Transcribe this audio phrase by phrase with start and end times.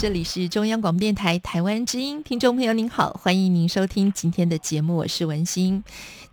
[0.00, 5.84] 这里是中央广播电台台湾之音，听众朋友您好，欢迎您收听今天的节目，我是文心。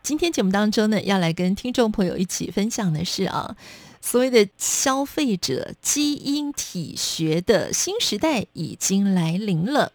[0.02, 3.58] 今天节目当中呢，要来跟听众朋友一起分享的是啊，
[4.00, 9.92] 所谓的消费者基因体学的新时代已经来临了。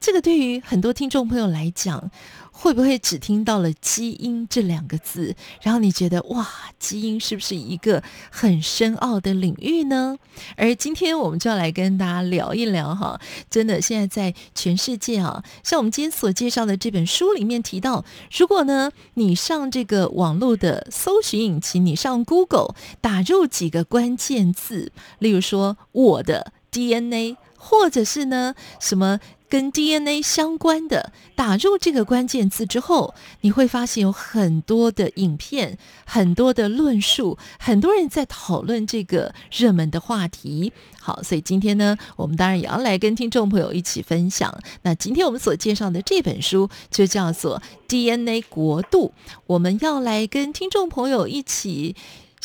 [0.00, 2.10] 这个对于很多听众朋友来讲，
[2.56, 10.16] 会不会只听到了基因这两个字，然后你觉得哇，基因是不是一个很深奥的领域呢？
[10.56, 18.04] 而今天我们就要来跟大家聊一聊哈，真的现在在全世界啊，像我们今天所介绍的这本书里面提到，
[18.38, 29.18] 如果呢你上这个网络的搜寻引擎，你上 Google 打入几个关键字，例如说我的 DNA，或者是呢什么。
[29.54, 40.72] 跟 DNA 相关的，打入这个关键字之后，你会发现有很多的影片，很多的论述，很多人在讨论这个热门的话题。
[41.00, 44.52] 好，所以今天呢，我们当然也要来跟听众朋友一起分享。
[44.82, 49.12] 那今天我们所介绍的这本书就叫做《DNA 国度》，
[49.46, 51.94] 我们要来跟听众朋友一起。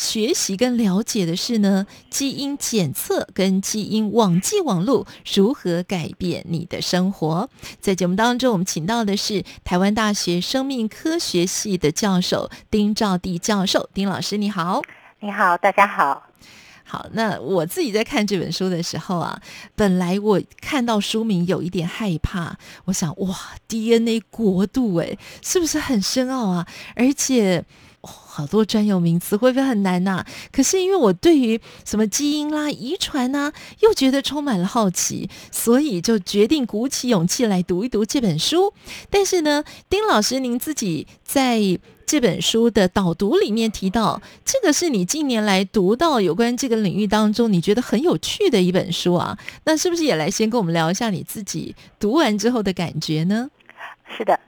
[0.00, 7.50] 学习跟了解的是呢，基因检测跟基因网际网络如何改变你的生活。
[7.80, 14.80] 在节目当中，我们请到的是台湾大学生命科学系的教授丁兆地教授，丁老师你好。
[15.20, 16.22] 你好，大家好。
[16.82, 19.38] 好，那我自己在看这本书的时候啊，
[19.76, 23.36] 本来我看到书名有一点害怕，我想哇
[23.68, 26.66] ，DNA 国度诶，是不是很深奥啊？
[26.96, 27.66] 而且。
[28.40, 30.24] 好多专有名词会不会很难呐？
[30.50, 38.72] 可是因为我对于什么基因啦、遗传呐，又觉得充满了好奇，所以就决定鼓起勇气来读一读这本书。
[39.10, 41.60] 但是呢，丁老师您自己在
[42.06, 49.38] 这本书的导读里面提到，这个是你近年来读到有关这个领域当中你觉得很有趣的一本书啊？
[49.64, 53.50] 那是不是也来先跟我们聊一下你自己读完之后的感觉呢？
[54.16, 54.40] 是的。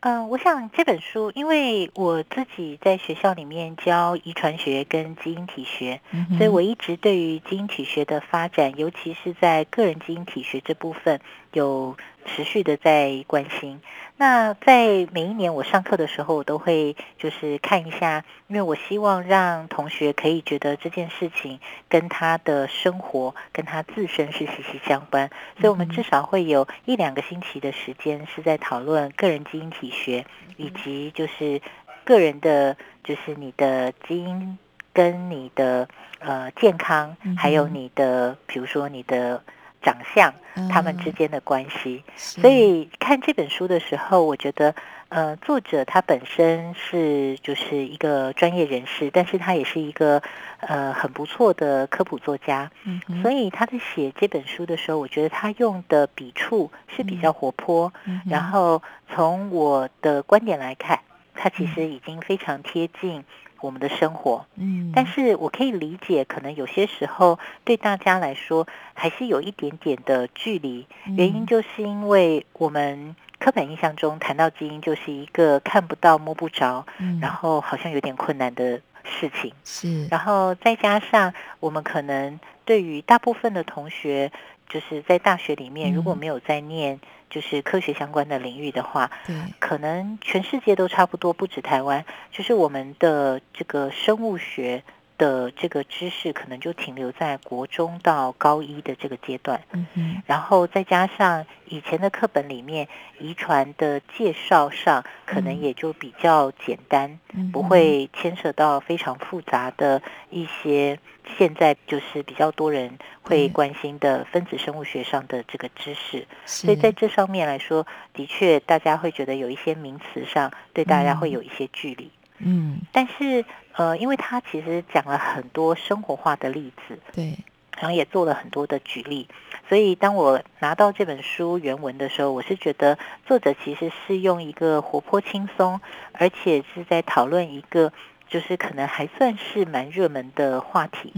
[0.00, 11.20] 嗯，我想这本书，因为我自己在学校里面教遗传学跟基因体学，嗯，所以我一直对于基因体学的发展，尤其是在个人基因体学这部分，
[11.52, 11.96] 有
[12.28, 13.80] 持续的在关心。
[14.20, 25.30] 那在每一年我上课的时候，我都会就是看一下，因为我希望让同学可以觉得这件事情跟他的生活、跟他自身是息息相关，
[25.60, 31.62] 所以我们至少会有一两个星期的时间是在讨论个人基因体学，以及就是
[32.04, 34.58] 个人的，就是你的基因
[34.92, 39.42] 跟你的呃健康，还有你的，比如说你的。
[39.82, 40.32] 长相，
[40.70, 42.02] 他们之间的关系。
[42.16, 44.74] 所以看这本书的时候，我觉得，
[45.08, 50.22] 呃，作者他本身是就是一个专业人士，但是他也是一个
[50.60, 52.70] 呃很不错的科普作家。
[52.84, 57.92] 嗯，所以他在写这本书的时候，我觉得他用的笔触是比较活泼。
[58.04, 58.82] 嗯，然后
[59.14, 60.98] 从我的观点来看，
[61.34, 63.24] 他其实已经非常贴近。
[63.60, 70.86] 我们的生活，嗯，但是我可以理解，可能有些时候对大家来说还是有一点点的距离。
[71.16, 76.86] 原因就是因为我们刻板印象中谈到基因就是一个看不到、摸不着，
[77.20, 79.52] 然后好像有点困难的事情。
[79.64, 84.30] 是，然后再加上我们可能对于大部分的同学，
[84.68, 87.00] 就是在大学里面如果没有在念。
[87.30, 92.04] 就是科学相关的领域的话，对，可能全世界都差不多，不止台湾。
[92.30, 94.82] 就是我们的这个生物学
[95.18, 99.60] 的这个知识，可能就停留在国中到高一的这个阶段。
[99.72, 102.88] 嗯哼，然后再加上以前的课本里面
[103.18, 110.00] 遗传的介绍上，可能也就比较简单，嗯，不会牵涉到非常复杂的
[110.30, 110.98] 一些。
[111.36, 122.10] 现在就是比较多人会关心的分子生物学上的这个知识，所以在这上面来说，的确大家会觉得有一些名词上对大家会有一些距离。
[122.38, 127.38] 嗯，但是呃，因为他其实讲了很多生活化的例子，对，
[127.76, 129.28] 然后也做了很多的举例，
[129.68, 135.80] 所以当我拿到这本书原文的时候，我是觉得作者其实是用一个活泼轻松，
[136.12, 137.92] 而且是在讨论一个。
[138.28, 141.12] 就是可能还算是蛮热门的话题。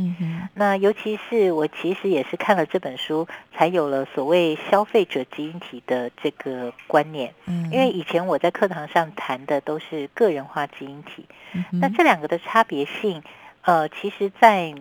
[0.55, 7.35] 那尤其是我其实也是看了这本书，才有了所谓消费者基因体的这个观念。
[7.47, 11.27] 嗯，因为以前我在课堂上谈的都是个人化基因体，
[11.73, 13.23] 那这两个的差别性，
[13.62, 14.75] 呃，其实在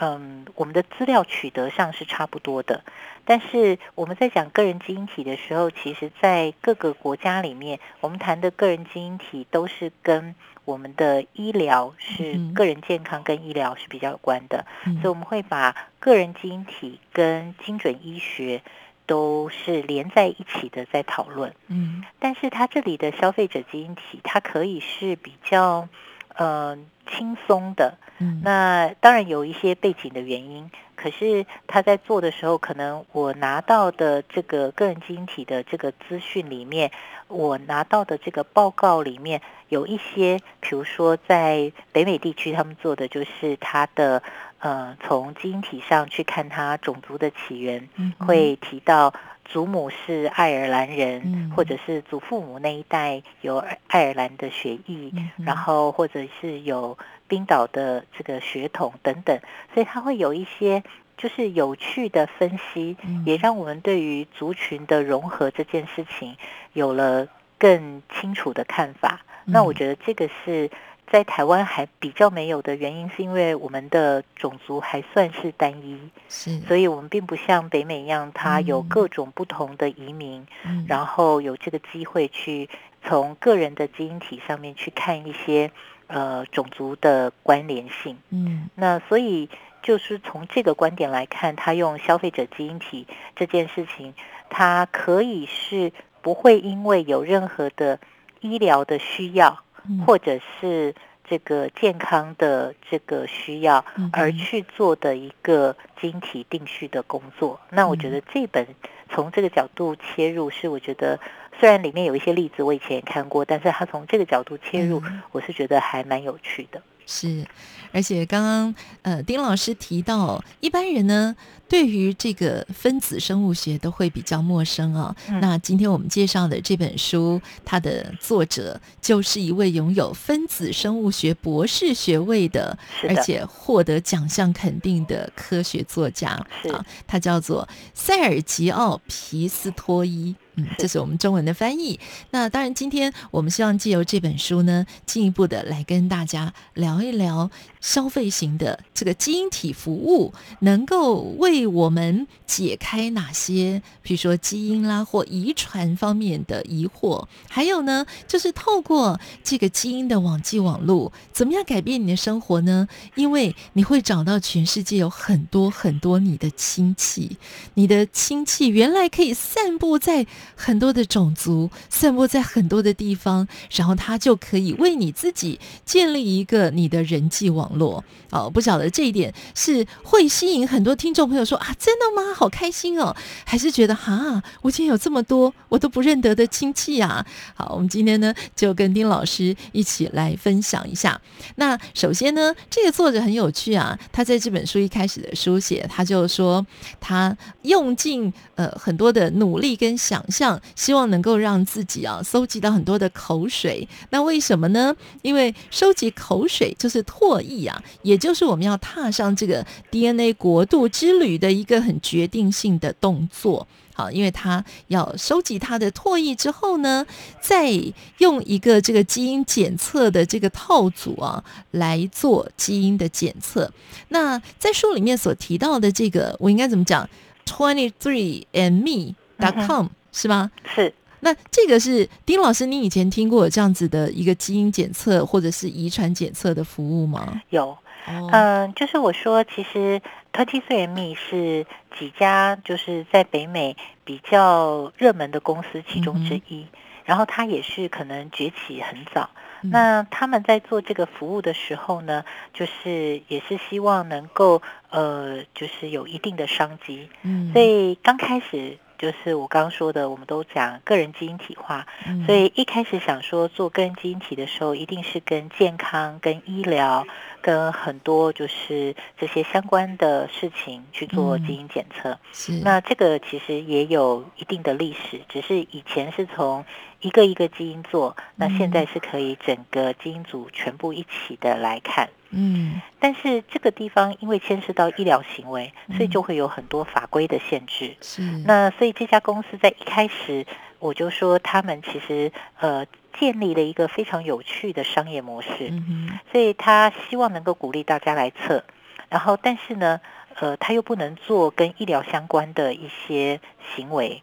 [0.00, 2.82] 嗯我们的资料取得上是差不多的。
[3.26, 10.34] 但是我们在讲个人基因体的时候，其实，在各个国家里面，我们谈的个人基因体都是跟
[10.64, 18.62] 我们的医疗是个人健康跟医疗是比较有关的，嗯、所以我们会把个人基因体跟精准医学
[19.06, 21.54] 都是连在一起的在讨论。
[21.68, 25.88] 嗯，但是它这里的消费者基因体，它可以是比较
[26.34, 26.78] 呃
[27.10, 27.98] 轻松的。
[28.18, 30.70] 嗯，那当然有一些背景的原因。
[30.96, 36.92] 可是他在做的时候，可能我拿到的这个个人基因体的这个资讯里面，
[37.28, 44.22] 我拿到的这个报告里面有一些，比如说在北美地区，他们做的就是他的
[44.64, 47.86] 呃，从基因体上去看它种族的起源，
[48.18, 49.12] 会提到
[49.44, 53.58] 祖母是爱尔兰人，或者是祖父母那一代有
[53.88, 56.96] 爱尔兰的血裔，然后或者是有。
[57.26, 59.40] 冰岛的这个血统等等，
[59.72, 60.84] 所以它会有一些
[61.16, 66.36] 就是有趣的分析，也让我们对于族群的融合这件事情
[66.74, 67.26] 有了
[67.58, 69.22] 更清楚的看法。
[69.46, 70.70] 那我觉得这个是
[71.10, 75.98] 在台湾还比较没有的原因，是因为我们的种族还算是单一，
[76.28, 80.84] 是，所以我们并不像北美一样，它有各种不同的移民，嗯。
[80.88, 82.68] 然后有这个机会去
[83.02, 85.70] 从个人的基因体上面去看一些。
[86.06, 89.48] 呃，种族的关联性，嗯，那所以
[89.82, 94.12] 就是从这个观点来看，他用消费者基因体这件事情，
[94.50, 95.90] 它可以是
[96.20, 97.98] 不会因为有任何的
[98.40, 99.63] 医疗的需要，
[100.06, 100.94] 或者是
[101.28, 107.60] 这个健康的这个需要而去做的一个晶体定序的工作。
[107.70, 108.66] 那我觉得这本
[109.08, 111.18] 从这个角度切入，是我觉得。
[111.60, 115.00] 虽然里面有一些例子我以前也看过，但是他从这个角度切入，
[115.30, 116.82] 我是觉得还蛮有趣的。
[117.06, 117.46] 是，
[117.92, 121.34] 而且刚刚呃丁老师提到，一般人呢
[121.68, 125.16] 对于这个分子生物学都会比较陌生啊、哦。
[125.28, 136.28] 嗯、那今天我们介绍的这本书，它的作者就是一位拥有分子生物学博士学位的，的而且获得奖项肯定的科学作家
[136.72, 140.34] 啊，他叫做塞尔吉奥皮斯托伊。
[140.56, 141.98] 嗯，这是我们中文的翻译。
[142.30, 157.26] 那当然，今天我们希望借由这本书呢，进一步的来跟大家聊一聊消费型的这个基因体服务，能够为我们解开哪些，比如说基因啦或遗传方面的疑惑。
[157.48, 162.86] 还有呢，就是透过这个基因的网际网络，怎么样改变你的生活呢？
[163.16, 167.38] 因为你会找到全世界有很多很多你的亲戚，
[167.74, 170.24] 你的亲戚原来可以散布在。
[170.54, 178.04] 很多的种族散播在很多的地方，然后他就可以为你自己建立一个你的人际网络。
[178.30, 182.34] 哦，不晓得这一点是会吸引很多听众朋友说啊，真的吗？
[182.34, 183.14] 好开心哦！
[183.44, 187.24] 还是觉得哈，我今天有这么多我都不认得的亲戚啊？
[187.54, 191.20] 好，我们今天呢就跟丁老师一起来分享一下。
[191.56, 196.66] 那首先呢，这个作者很有趣啊，他在这本书一开始的书写，他就说
[197.00, 203.88] 他用尽呃很多的努力跟想像，希望能够让自己啊搜集到很多的口水。
[204.10, 204.92] 那为什么呢？
[205.22, 208.18] 因为收集口水就是唾液啊，也。
[208.24, 217.04] 就是我们要踏上这个 DNA 国度之旅的一个很决定性的动作，好，因为他要收集他的唾液之后呢，
[217.42, 217.70] 再
[218.16, 223.70] 用一个这个基因检测的这个套组啊来做基因的检测。
[224.08, 227.06] 那在书里面所提到的这个，我应该怎么讲
[227.44, 230.50] ？Twenty three and me dot com、是吗？
[230.64, 230.94] 是。
[231.20, 237.40] 那这个是丁老师，你以前听过有这样子的一个基因检测或者是遗传检测的服务吗？
[237.48, 237.76] 有。
[238.06, 240.02] 嗯、呃，就是我说，其实
[240.34, 241.64] Twenty Three Me 是
[241.98, 246.66] 几家就是在北美比较热门的公司其中之一，
[247.06, 249.30] 然后它也是可能崛起很早。
[249.62, 257.08] 嗯、那他们在做这个服务的时候呢，就是也是希望能够呃，就是有一定的商机。
[257.22, 258.76] 嗯，所以刚开始。
[258.98, 267.06] 就是我刚刚说的，我们都讲个人基因体化，嗯、所以一开始想说做个人基因体的时候，一定是跟健康、跟医疗、
[267.40, 272.10] 跟很多就是这些相关的事情去做基因检测。
[272.10, 276.64] 嗯、是，那这个其实也有一定的历史，只是以前是从
[277.00, 282.08] 一个一个基因做，那现在是可以整个基因组全部一起的来看。
[282.34, 287.96] 嗯，但是这个地方因为牵涉到医疗行为，所以就会有很多法规的限制。
[288.00, 290.46] 是，那所以这家公司在一开始
[290.78, 292.84] 我就说，他们其实呃
[293.18, 295.70] 建立了一个非常有趣的商业模式。
[295.70, 298.64] 嗯，所以他希望能够鼓励大家来测，
[299.08, 300.00] 然后但是呢，
[300.40, 303.40] 呃，他又不能做跟医疗相关的一些
[303.74, 304.22] 行为。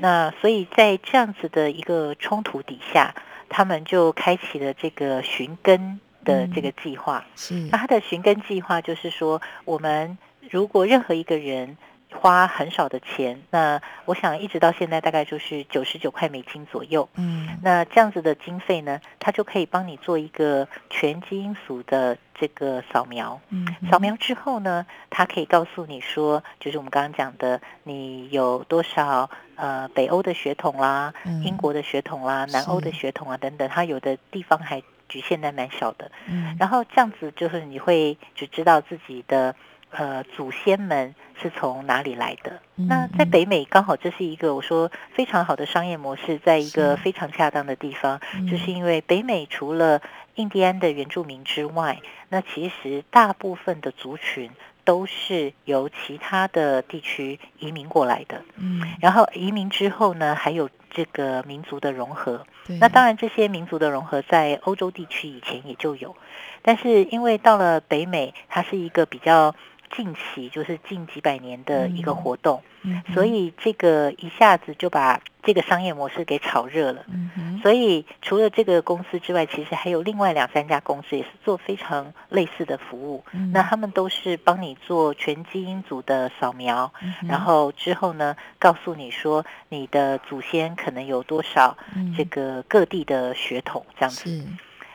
[0.00, 3.14] 那所以在这样子的一个冲突底下，
[3.48, 6.00] 他们就开启了这个寻根。
[6.24, 7.54] 的这个计划，嗯、是。
[7.70, 10.16] 那他的寻根计划就是说，我们
[10.50, 11.76] 如果任何一个人
[12.10, 34.82] 花很少的钱，那我想一直到现在大概就是九十九块美金左右，嗯，那这样子的经费呢，他就可以帮你做一个全基因组的这个扫描，嗯，扫描之后呢，他可以告诉你说，就是我们刚刚讲的，你有多少呃北欧的血统啦，嗯、英国的血统啦，南欧的血统啊等等，他有的地方还。
[35.12, 39.54] 局限在蛮小的，嗯，然后这样子就是你会就知道自己的
[39.90, 42.62] 呃祖先们是从哪里来的。
[42.76, 50.00] 嗯、那在北美刚好这是一个我说非常好的商业模式，在一个非常恰当的地方，是就是因为北美除了
[50.36, 52.00] 印第安的原住民之外，
[52.30, 54.50] 那其实大部分的族群
[54.84, 62.44] 都是由其他的地区移民过来的，嗯，然后移民之后呢，还有这个民族的融合。
[62.66, 62.78] 对。
[62.78, 66.14] 那当然，这些民族的融合在欧洲地区以前也就有，
[66.62, 69.54] 但是因为到了北美，它是一个比较
[69.94, 77.04] 近期，就是近几百年的一个活动，嗯，所以这个一下子就把这个商业模式给炒热了。
[77.08, 83.24] 嗯，所以除了这个公司之外，其实还有另外两三家公司也是做非常类似的服务。
[83.32, 91.76] 嗯，那他们都是帮你做全基因组的扫描，嗯，然后之后呢，告诉你说你的祖先可能有多少
[92.16, 94.44] 这个各地的血统这样子。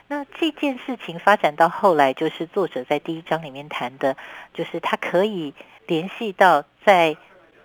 [0.10, 4.16] 嗯那这件事情发展到后来，就是作者在第一章里面谈的，
[4.54, 5.54] 就是他可以
[5.86, 7.18] 联系到在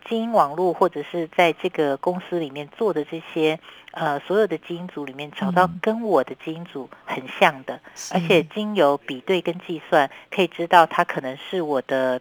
[0.08, 3.60] 基因网络或者是在这个公司里面做的这些
[3.92, 7.80] 呃所有的基因组里面，找到跟我的基因组很像的，
[8.12, 12.20] 而且经由比对跟计算，可以知道他可能是我的。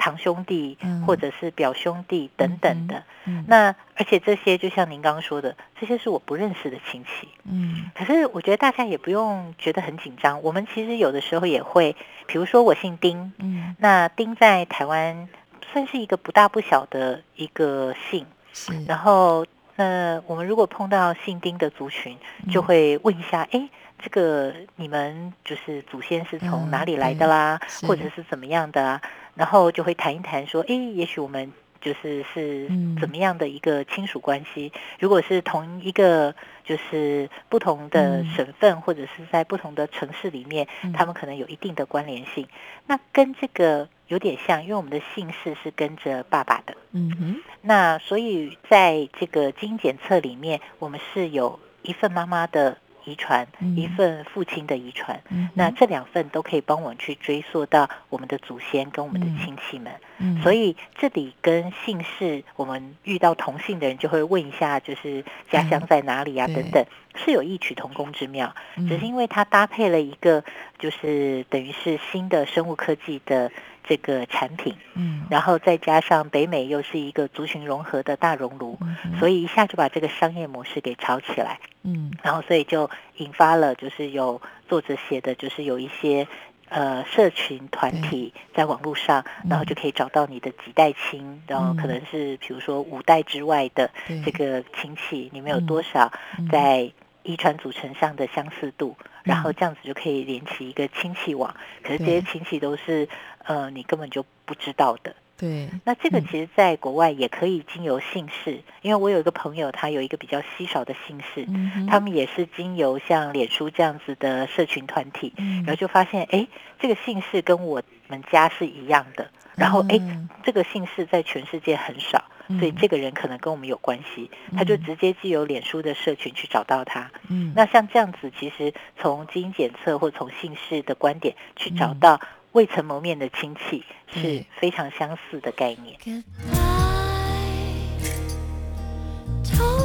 [0.00, 7.28] 堂兄弟或者是表兄弟等等的，嗯嗯、那而且这些就像您刚刚说的，这些是我不认识的亲戚。
[7.44, 10.42] 嗯，可是我觉得大家也不用觉得很紧张。
[10.42, 11.94] 我们其实有的时候也会，
[12.26, 15.28] 比如说我姓丁，嗯，那丁在台湾
[15.70, 18.72] 算是一个不大不小的一个姓，是。
[18.86, 19.44] 然后
[19.76, 22.16] 那我们如果碰到姓丁的族群，
[22.50, 23.68] 就会问一下，哎、嗯。
[24.02, 29.02] 这个你们就是祖先是从哪里来的啦，嗯、或者是怎么样的啊？
[29.34, 32.68] 然后就会谈一谈说，哎，也许我们就是是
[33.00, 34.72] 怎么样的一个亲属关系？
[34.74, 36.34] 嗯、如果是同一个
[36.64, 42.46] 就是不同的省份，嗯、或者是在不同的城市里面，嗯、他们可能有一定的关联性。
[42.86, 46.76] 那跟这个有点像，因为我们的姓氏是跟着爸爸的。
[46.92, 47.36] 嗯哼。
[47.62, 52.76] 那所以在这个基因检测里面，我们是有一份妈妈的。
[53.10, 59.92] 遗传一份父亲的遗传，嗯、那这两份都可以帮我们去追溯到我们的祖先跟我们的亲戚们。
[60.18, 66.46] 嗯、所以这里跟姓氏，我们遇到同姓的人就会问一下，就是家乡在哪里啊？
[66.48, 68.54] 嗯、等等，是有异曲同工之妙。
[68.76, 70.44] 嗯、只是因为它搭配了一个，
[70.78, 73.50] 就是等于是新的生物科技的
[73.82, 81.58] 这个产品，嗯，然后再加上北美又是一个族群融合的大熔炉，嗯、所以一下就把这个商业模式给炒起来。
[81.82, 86.28] 嗯，然后所以就引发了，就是有作者写的，就是有一些
[86.68, 93.90] 呃社群团体在网络上，然后就可以找到你的几代亲，嗯、然后可能是比如说五代之外的
[94.24, 96.12] 这个亲戚，你们有多少
[96.52, 101.54] 在遗传组成上的相似度，嗯、然后这样子就可以连起一个亲戚网。
[101.82, 103.08] 可是这些亲戚都是
[103.44, 105.14] 呃你根本就不知道的。
[105.36, 116.46] 对，那这个其实在国外也可以经由姓氏，嗯、因为我有一个朋友，他有一个比较稀少的姓氏，嗯、他们也是经由像脸书这样子的社群团体，嗯、然后就发现，哎，
[116.78, 119.98] 这个姓氏跟我们家是一样的，然后哎，
[120.42, 127.10] 这个姓氏在全世界很少，嗯、所以这个人可能跟我们有关系，嗯、他就直接借由脸书的社群去找到他。
[127.30, 132.20] 嗯，那像这样子，其实从基因检测或从姓氏的观点去找到。
[132.52, 136.24] 未曾谋面的亲戚是非常相似的概念。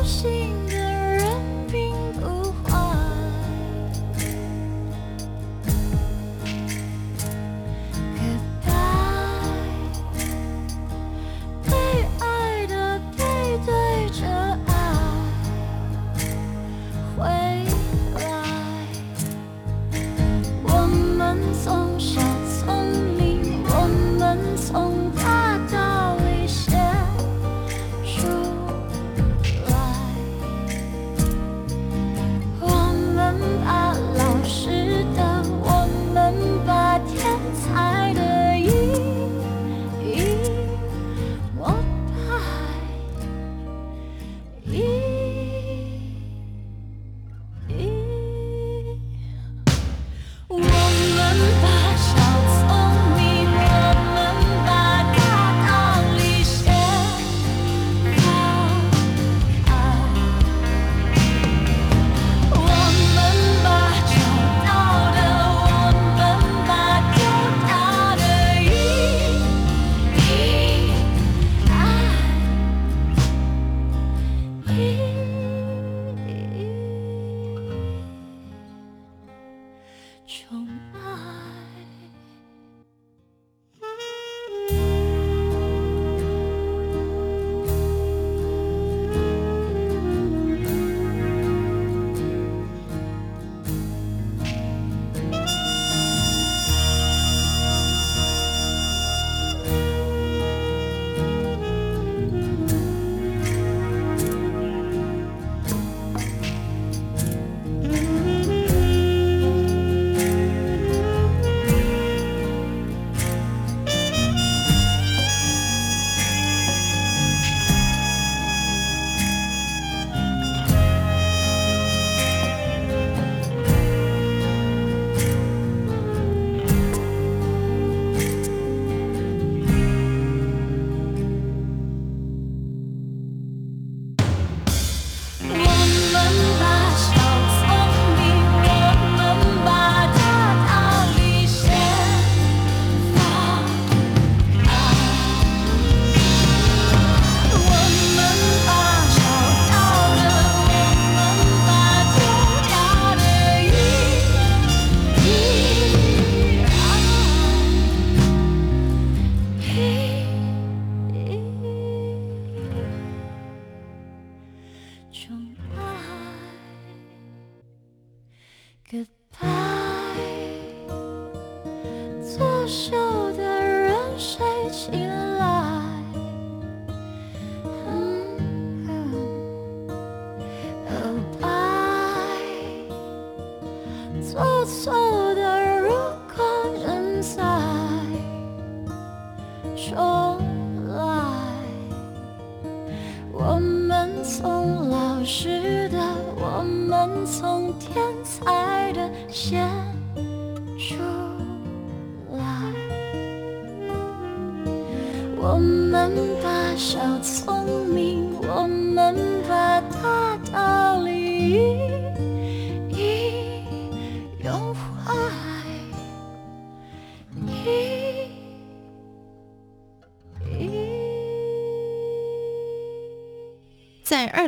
[0.05, 0.27] 识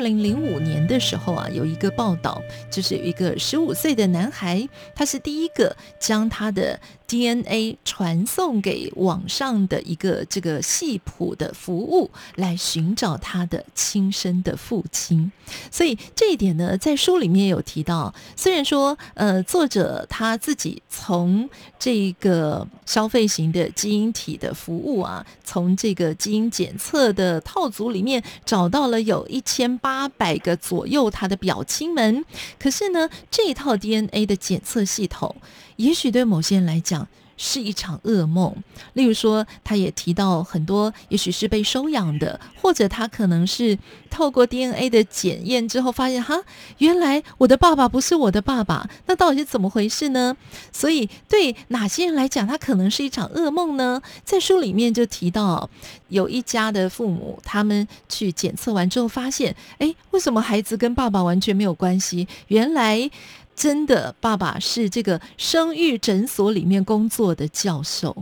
[0.08, 2.42] 零零五年的时候啊，有一个报道，
[2.72, 15.32] 就是有一个十五岁的男孩，他是第一个将他的 DNA 传送给网上的一个这个系谱的服务，来寻找他的亲生的父亲。
[15.72, 18.14] 所以这一点呢，在书里面有提到。
[18.36, 29.42] 虽然说，呃，作者他自己从这个消费型的基因体的服务啊，从这个基因检测的套组里面找到了有一。
[29.48, 32.26] 千八百个左右，他的表亲们。
[32.60, 35.34] 可是呢，这套 DNA 的检测系统，
[35.78, 36.97] 也许对某些人来讲，
[37.38, 38.54] 是一场噩梦。
[38.94, 43.78] 例如说，他也提到很多，也许是被收养的，或者他可能是
[44.10, 46.42] 透过 DNA 的检验之后发现，哈，
[46.80, 50.36] 原来我的爸爸不是我的爸爸，那到底是怎么回事呢？
[50.74, 54.02] 所以，对哪些人来讲，他可能是一场噩梦呢？
[54.26, 55.70] 在书里面就提到，
[56.10, 62.28] 有一家的父母，他们去检测完之后发现，哎，为什么孩子跟爸爸完全没有关系？
[62.48, 63.10] 原来。
[63.58, 68.16] 真的，爸爸是这个生育诊所里面工作的教授，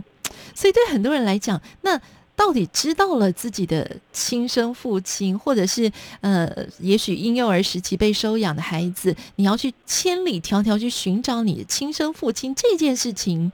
[0.54, 2.00] 所以对很多人来讲，那
[2.34, 13.52] 到底知道了自己的亲生父亲，或者是呃，也许婴幼儿时期被收养的孩子，你要去千里迢迢去寻找你的亲生父亲这件事情。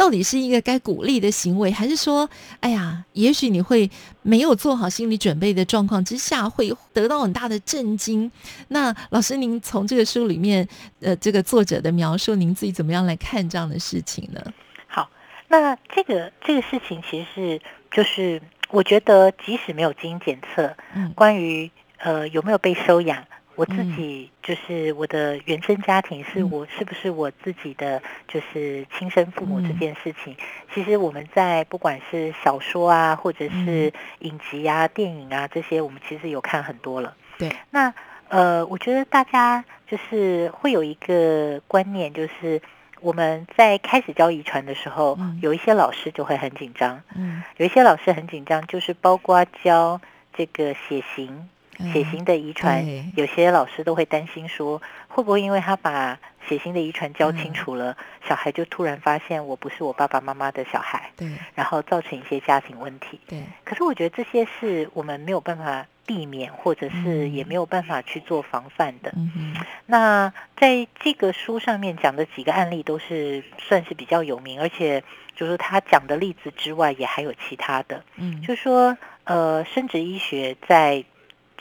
[0.00, 2.26] 到底是一个该鼓励的行为，还是说，
[2.60, 3.90] 哎呀，也许你会
[4.22, 8.32] 没有做好心理准备的状况之下，会得到很大的震惊？
[8.68, 10.66] 那老师，您从这个书里面，
[11.02, 14.42] 呃，这个作者的描述，您自己怎么样来看这样的事情呢？
[14.86, 15.10] 好，
[15.48, 17.60] 那这个这个事情其实是
[17.90, 23.22] 就是，我觉得即使没有基因检测，嗯，关于呃有没有被收养。
[23.60, 30.34] 我自己就是我的原生家庭，是我是不是我自己的就是亲生父母这件事情，
[30.72, 37.14] 其实我们在不管是小说啊，或者是影集啊、电影啊这些，我们其实有看很多了。
[37.36, 37.92] 对，那
[38.28, 42.62] 呃，我觉得大家就是会有一个观念，就是
[43.02, 50.00] 我们在开始教遗传的时候，有一些老师就会很紧张，嗯，有一些老师很紧张，就是包括教
[50.32, 51.50] 这个血型。
[51.92, 52.84] 血型的遗传，
[53.16, 63.20] 有些老师都会担心说，会不会因为他把血型的遗传教清楚了，小孩就突然发现我不是我爸爸妈妈的小孩，对，然后造成一些家庭问题。
[63.26, 69.12] 对，可是我觉得这些是我们没有办法避免，或者是也没有办法去做防范的。
[69.16, 69.54] 嗯，
[69.86, 75.02] 那在这个书上面讲的几个案例都是算是比较有名，而且
[75.34, 78.02] 就是他讲的例子之外，也还有其他的。
[78.16, 81.04] 嗯，就是说呃，生殖医学在。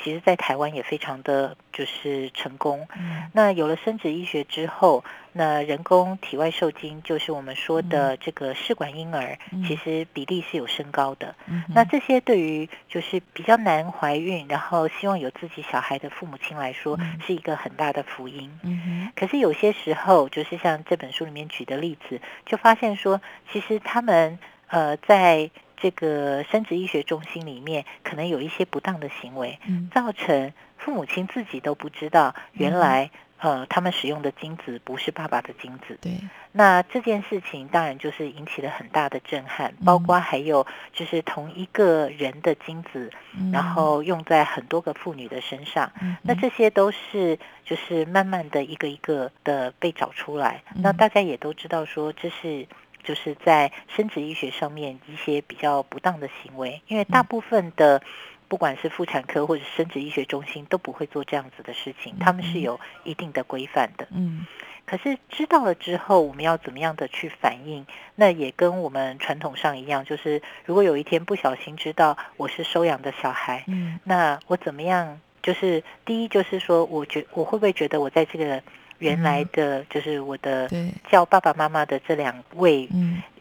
[0.04, 2.88] 其实，在台湾也非常的就是成功。
[2.98, 11.36] 嗯，那有了生殖医学之后，那人工体外受精就是我们说的这个试管婴儿，嗯，其实比例是有升高的。
[11.48, 18.50] 嗯，那这些对于就是比较难怀孕，然后希望有自己小孩的父母亲来说，是一个很大的福音。
[18.64, 25.52] 嗯，可是有些时候，就是像这本书里面举的例子，就发现说，其实他们呃在。
[25.82, 35.98] 这个生殖医学中心里面可能有一些不当的行为，嗯，造成父母亲自己都不知道，原来，嗯，呃，他们使用的精子不是爸爸的精子。
[36.02, 36.12] 对，
[36.52, 52.68] 那这件事情当然就是引起了很大的震撼，包括还有就是同一个人的精子，嗯，然后用在很多个妇女的身上，嗯，那这些都是就是慢慢的一个一个的被找出来，嗯，那大家也都知道说这是。
[53.04, 58.02] 就是在生殖医学上面一些比较不当的行为，因为大部分的
[58.48, 64.08] 不管是妇产科或者生殖医学中心都不会做这样子的事情，他们是有一定的规范的。
[64.12, 64.46] 嗯，
[64.86, 67.86] 可是知道了之后，我们要怎么样的去反应？
[68.16, 75.20] 那也跟我们传统上一样，就是如果有一天不小心知道我是收养的小孩，嗯，那我怎么样？
[75.42, 78.62] 就是第一，就是说，我觉我会不会觉得我在这个。
[79.00, 80.70] 原来的就是我的
[81.10, 82.88] 叫爸爸妈妈的这两位，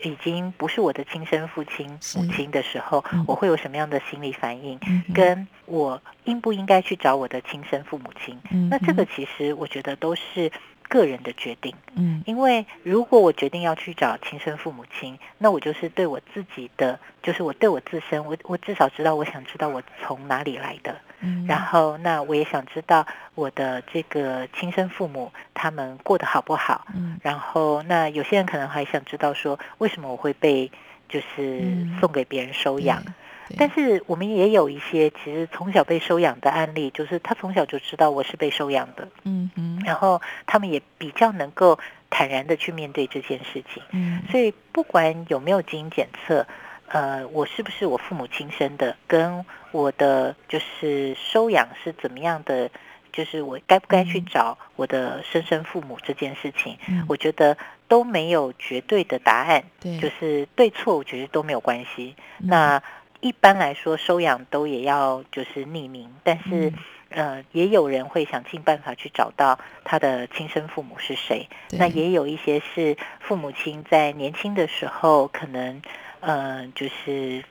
[0.02, 4.78] 已经不是我的亲生父亲母亲的时候，我会有什么样的心理反应？
[5.14, 8.38] 跟我应不应该去找我的亲生父母亲？
[8.70, 10.50] 那这个其实我觉得都是
[10.88, 11.74] 个人的决定。
[11.94, 20.96] 嗯，因为如果我决定要去找亲生父母亲，那我就是对我自己的，就是我对我自身，我我至少知道，我想知道我从哪里来的。
[21.20, 26.86] 嗯，然后那我也想知道我的这个亲生父母他们过得好不好。
[26.94, 30.70] 嗯，然后那有些人可能还想知道说，为什么我会被
[31.08, 33.02] 就是送给别人收养。
[33.06, 33.14] 嗯
[33.56, 41.78] 但是我们也有一些其实从小被收养的案例，就是他从小就知道我是被收养的，嗯嗯，然后他们也比较能够
[42.10, 46.46] 坦然的去面对这件事情，嗯，所以不管有没有基因检测，
[46.88, 52.70] 呃，我是不是我父母亲生的，跟我的就是收养是怎么样的，
[53.12, 62.82] 就是我该不该去找我的生身父母这件事情，嗯，我觉得都没有绝对的答案，对，就是对错，我觉得都没有关系，嗯，那。
[63.20, 66.72] 一般来说，收养都也要就是匿名，但是、
[67.08, 71.48] 嗯、呃，也有人会想尽办法去找到他的亲生父母是谁。
[71.72, 75.82] 那也有一些是父母亲在年轻的时候，可能
[76.20, 77.44] 呃，就是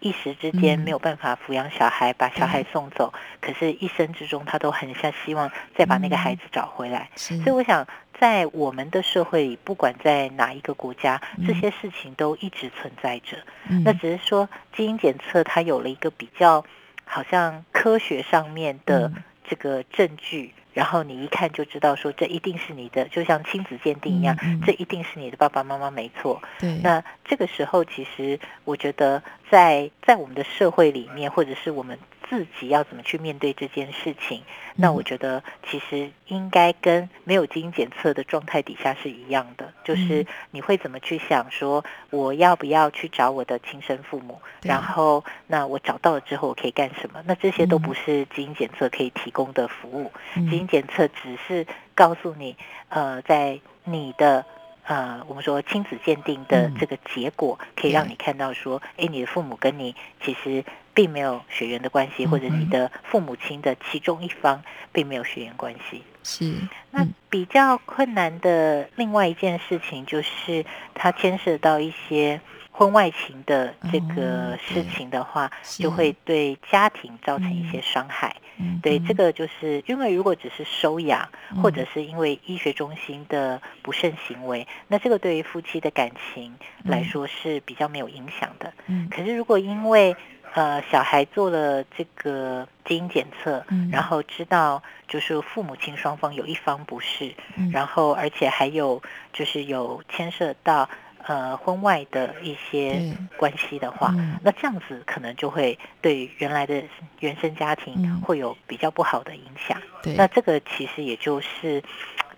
[0.00, 7.10] 一时之间没有办法抚养小孩，嗯、把小孩送走，可是一生之中他都很像希望再把那个孩子找回来。
[7.30, 7.86] 嗯、所以我想。
[8.20, 13.36] 在我们的社会里，不管在哪一个国家，这些事情都一直存在着。
[13.68, 16.64] 嗯、那只是说，基因检测它有了一个比较，
[17.04, 19.10] 好像科学上面的
[19.42, 26.40] 这个证据，嗯、然后你一看就知道说，这一定是你的，就像亲子鉴定一样，嗯嗯、这一定是你的爸爸妈妈没错。
[26.58, 26.78] 对。
[26.82, 31.98] 那这个时候，其实我觉得在，在在我们的社会里面，或者是我们。
[32.32, 34.40] 自己要怎么去面对这件事情？
[34.74, 44.40] 那我觉得其实应该跟没有基因检测的状态底下是一样的，就是你会怎么去想说，我要不要去找我的亲生父母？
[44.62, 47.22] 然后那我找到了之后，我可以干什么？
[47.26, 50.10] 那这些都不是基因检测可以提供的服务。
[50.48, 52.56] 基因检测只是告诉你，
[52.88, 54.46] 呃，在你的。
[54.84, 66.02] 呃，我们说亲子鉴定的这个结果，可以让你看到说，哎、嗯，你的父母跟你其实并没有血缘的关系，嗯、或者你的父母亲的其中一方并没有血缘关系。
[66.24, 66.44] 是。
[66.50, 70.64] 嗯、那比较困难的另外一件事情，就是
[70.94, 72.40] 它牵涉到一些
[72.82, 78.34] 婚外情的这个事情的话，哦、就会对家庭造成一些伤害。
[78.82, 81.28] 对，这个就是因为如果只是收养，
[81.62, 88.72] 或者是因为医学中心的不慎行为，那这个对于夫妻的感情来说是比较没有影响的。
[88.88, 90.16] 嗯，可是如果因为
[90.54, 97.32] 呃小孩做了这个基因检测，然后知道就是父母亲双方有一方不是，
[97.72, 99.00] 然后而且还有
[99.32, 100.88] 就是有牵涉到。
[101.24, 106.82] 呃，婚外的一些关系的话，嗯、那这样子可能就会对原来的
[107.20, 109.80] 原生家庭会有比较不好的影响。
[110.16, 111.80] 那这个其实也就是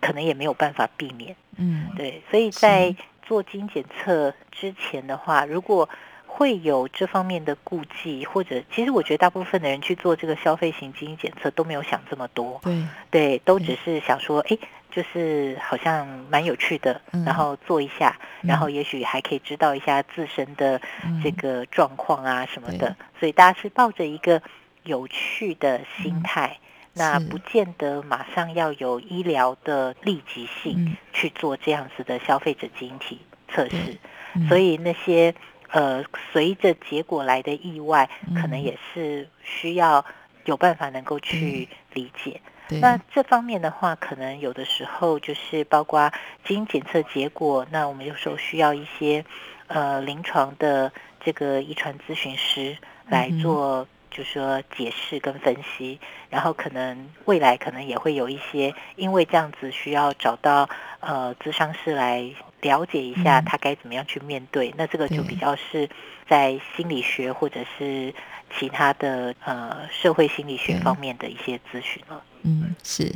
[0.01, 1.35] 可能也没有办法避免。
[1.57, 5.89] 嗯，对，所以在做基因检测之前的话，如果
[6.27, 12.61] 会有这方面的顾忌，或者其实我觉得大部分的人去做这个消费型基因检测都没有想这么多。
[12.63, 14.59] 对，对，都只是想说，哎。
[14.95, 20.81] 就是好像蛮有趣的，然后做一下，嗯、然后也许还可以知道一下自身的
[21.21, 24.41] 这个状况啊什么的，嗯、所以大家是抱着一个
[24.85, 33.99] 有趣的心态，嗯、那不见得马上要有医疗的立即性去做这样子的消费者基因体测试，
[34.35, 35.35] 嗯、所以那些
[35.73, 40.05] 呃随着结果来的意外，嗯、可能也是需要
[40.45, 42.41] 有办法能够去理解。
[42.69, 42.81] 对。
[42.81, 46.11] 那这方面的话，可能有的时候就是包括
[46.45, 49.25] 基因检测结果，那我们有时候需要一些
[49.67, 52.77] 呃临床的这个遗传咨询师
[53.09, 60.69] 来做，就是说解释跟分析，嗯、然后可能未来可能也会有一些，因为这样子需要找到
[61.01, 62.25] 呃咨商师来
[62.61, 65.89] 了解一下他该怎么样去面对，嗯、那这个就比较是
[66.29, 68.15] 在心理学或者是
[68.57, 72.23] 其他的呃社会心理学方面的一些咨询了。
[72.45, 73.13] 嗯，是。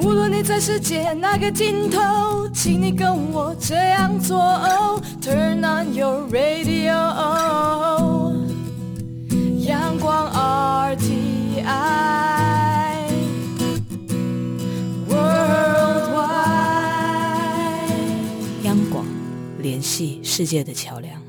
[0.00, 4.38] 无论你在世界哪个尽头，请你跟我这样做。
[5.20, 6.94] Turn on your radio，
[9.66, 10.30] 阳光
[10.96, 12.57] RTI。
[19.68, 21.22] 联系世界的桥梁。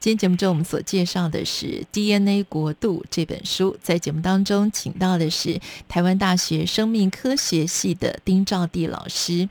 [0.00, 3.76] 今天节目中，我们所介绍的是《DNA 国度》这本书。
[3.80, 9.48] 在节目当中，请到的是台湾大学生命科学系的丁兆地老师。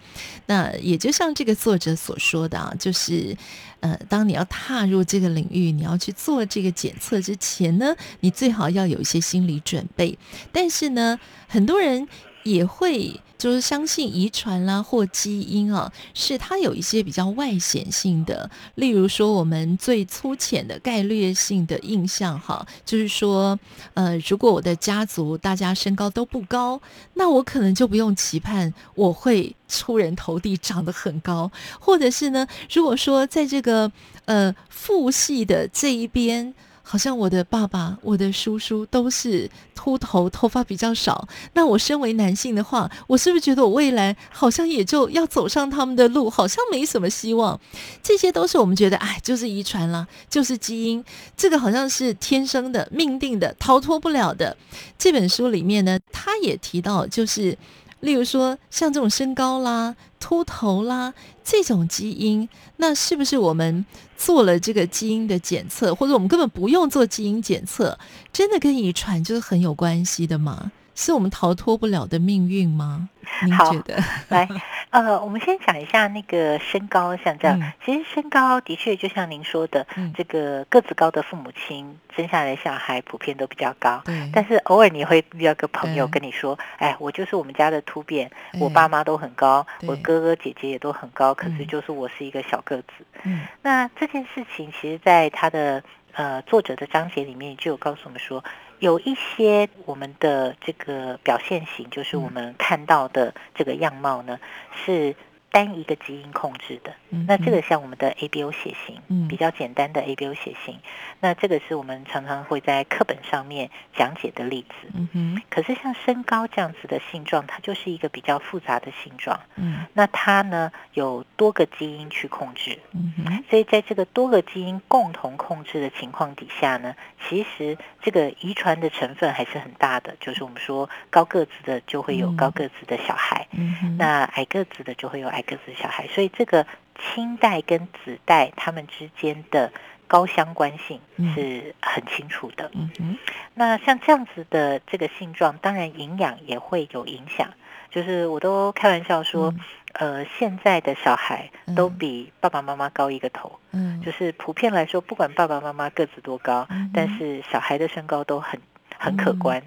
[0.47, 3.37] 那也就像这个作者所说的啊，就是
[3.79, 10.19] 呃，当你要踏入这个领域，你要去做这个检测之前呢，你最好要有一些心理准备。
[10.51, 12.05] 但是呢，很多人
[12.43, 13.21] 也会。
[13.37, 18.49] 就是相信遗传啦，或基因啊，是它有一些比较外显性的。
[18.75, 23.57] 例如说，我们最粗浅的概略性的印象，哈，就是说，
[23.93, 26.81] 呃，如果我的家族大家身高都不高，
[27.13, 31.51] 那我可能就不用期盼我会出人头地，长得很高。
[31.79, 33.91] 或者是呢，如果说在这个
[34.25, 36.53] 呃父系的这一边。
[36.89, 41.27] 好像我的爸爸、我的叔叔都是秃头，头发比较少。
[41.51, 47.59] 那我身为男性的话，我是不是觉得我未来好像也就要走上他们的路，好像没什么希望？
[48.01, 51.03] 这些都是我们觉得，哎，就是遗传啦，就是基因，
[51.35, 54.55] 这个好像是天生的、命定的，逃脱不了的。
[54.97, 57.57] 这本书里面呢，他也提到，就是。
[57.99, 67.97] 例如说，像这种身高啦、秃头啦这种基因，那是不是我们做了这个基因的检测，或者我们根本不用做基因检测，
[68.31, 70.71] 真的跟遗传就是很有关系的吗？
[70.97, 73.07] 是我们逃脱不了的命运吗？
[73.43, 73.95] 您觉得？
[74.29, 74.49] 来，
[74.89, 84.01] 呃，我们先讲一下那个身高，像这样，嗯、其实身高的确就像您说的，嗯、这个个子高的父母亲生下来的小孩普遍都比较高。
[84.05, 84.27] 对。
[84.33, 93.41] 但是偶尔你会遇到个朋友跟你说：“哎，我就是我们家的突变，我爸妈都很高，我哥哥姐姐也都很高，可是就是我是一个小个子。”嗯。
[93.61, 95.83] 那这件事情，其实在他的
[96.13, 98.43] 呃作者的章节里面就有告诉我们说。
[98.79, 104.39] 有一些我们的这个表现型，就是我们看到的这个样貌呢，
[104.85, 105.15] 是。
[105.51, 110.77] 单一个基因控制的，那这个像我们的 ABO 血型，比较简单的 ABO 血型，
[111.19, 114.89] 那这个是我们常常会在课本上面讲解的例子。
[115.13, 119.39] 嗯，可是像身高这样子的性状，它就是一个比较复杂的性状。
[119.55, 122.77] 嗯，那它呢有多个基因去控制。
[122.91, 126.93] 嗯，所以在这个多个基因共同控制的情况底下呢，
[127.27, 130.15] 其实这个遗传的成分还是很大的。
[130.19, 136.67] 就是我们说高个子的就会有高个子的小孩，嗯，那矮个子的就会有矮个子小孩，所以这个
[136.99, 139.71] 亲代跟子代他们之间的
[140.07, 141.01] 高相关性
[141.33, 142.69] 是很清楚的。
[142.75, 143.17] 嗯嗯，
[143.55, 147.49] 那像这样子的这个性状，当然营养也会有影响。
[147.89, 149.53] 就是我都开玩笑说，
[149.93, 153.59] 呃，现在的小孩都比爸爸妈妈高一个头。
[153.71, 158.59] 嗯，就是普遍来说，不管爸爸妈妈个子多高，但是小孩的身高都很。
[158.97, 159.61] 很可观，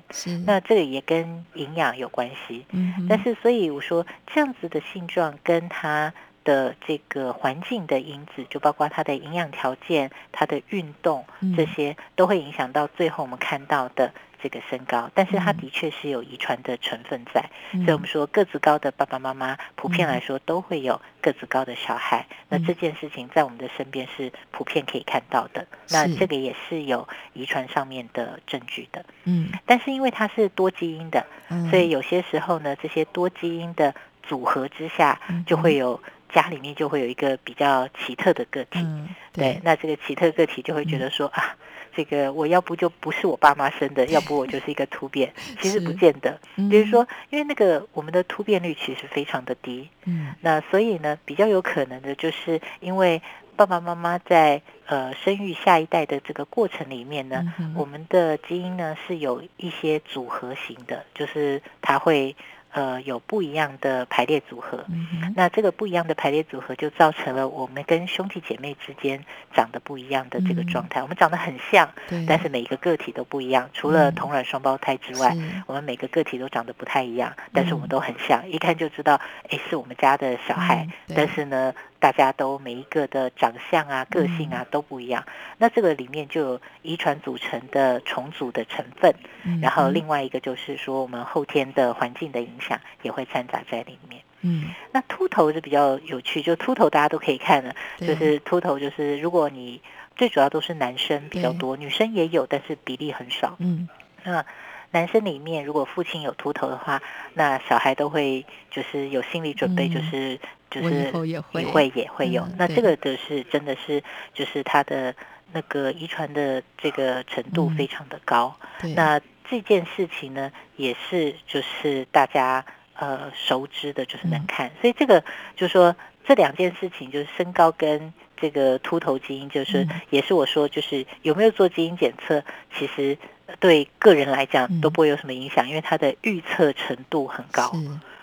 [0.47, 6.13] 那这个也跟营养有关系，嗯，但是所以我说这样子的性状跟它
[6.45, 11.25] 的这个环境的因子，就包括它的营养条件、它的运动
[11.57, 14.13] 这些，都会影响到最后我们看到的。
[14.43, 22.27] 这个身高，但是它的确是有遗传的成分在，嗯、所以我们说个子高的爸爸妈妈，普遍来说都会有个子高的小孩。
[22.31, 25.63] 嗯、那这件事情在我们的身边是普遍可以看到的。
[25.63, 29.05] 嗯、那这个也是有遗传上面的证据的。
[29.25, 36.01] 嗯，但是因为它是多基因的，嗯、所以有些时候呢，这些多基因的组合之下，就会有
[36.33, 38.81] 家里面就会有一个比较奇特的个体。
[38.81, 41.57] 嗯、对，对，那这个奇特个体就会觉得说、嗯、啊。
[41.95, 45.33] 这个我要不就不是我爸妈生的，要不我就是一个突变。
[45.61, 53.21] 其实不见得，比如说，因为那个我们的突变率其实非常的低，嗯，那所以呢，比较有可能的就是因为
[53.57, 62.35] 爸爸妈妈在呃生育下一代的这个过程里面呢，我们的基因呢是有一些组合型的，就是它会。
[62.73, 71.01] 呃，有不一样的排列组合，嗯、那这个不一样的排列组合就造成了我们跟兄弟姐妹之间长得不一样的这个状态。
[71.01, 71.91] 嗯、我们长得很像，
[72.29, 73.69] 但是每一个个体都不一样。
[73.73, 80.87] 除了同卵双胞胎之外，嗯、我们每个个体都长得不太一样，但是我们都很像，嗯、一看就知道，哎，是我们家的小孩。
[81.09, 81.75] 嗯、但是呢。
[82.01, 94.23] 大家都每一个的长相啊、个性啊都不一样，嗯、那这个里面就有遗传组成的重组的成分，嗯、然后另外一个就是说我们后天的环境的影响也会掺杂在里面。
[94.41, 99.83] 嗯，那秃头是比较有趣，就秃头大家都可以看的，就是秃头就是如果你
[100.17, 103.57] 最主要都是男生比较多，女生也有，但是比例很少。
[103.59, 103.87] 嗯，
[104.25, 104.43] 那
[104.91, 107.03] 男生里面如果父亲有秃头的话，
[107.35, 110.35] 那小孩都会就是有心理准备，就是。
[110.35, 110.39] 嗯
[110.71, 114.01] 就是以后也会也会，也会有，嗯、那这个的是真的是
[114.33, 115.13] 就是他的
[115.53, 118.55] 那个遗传的这个程度非常的高。
[118.83, 124.69] 嗯、那这件事情呢，也是就是大家呃熟知的，就是能看。
[124.69, 125.25] 嗯、所以这个
[125.57, 132.45] 就是说这两件事情，就是身高跟这个秃头基因，就是、嗯、也是我说，就是有没有做基因检测，
[132.79, 133.19] 其实
[133.59, 137.73] 对个人来讲都不会有什么影响，嗯、因为它的预测程度很高。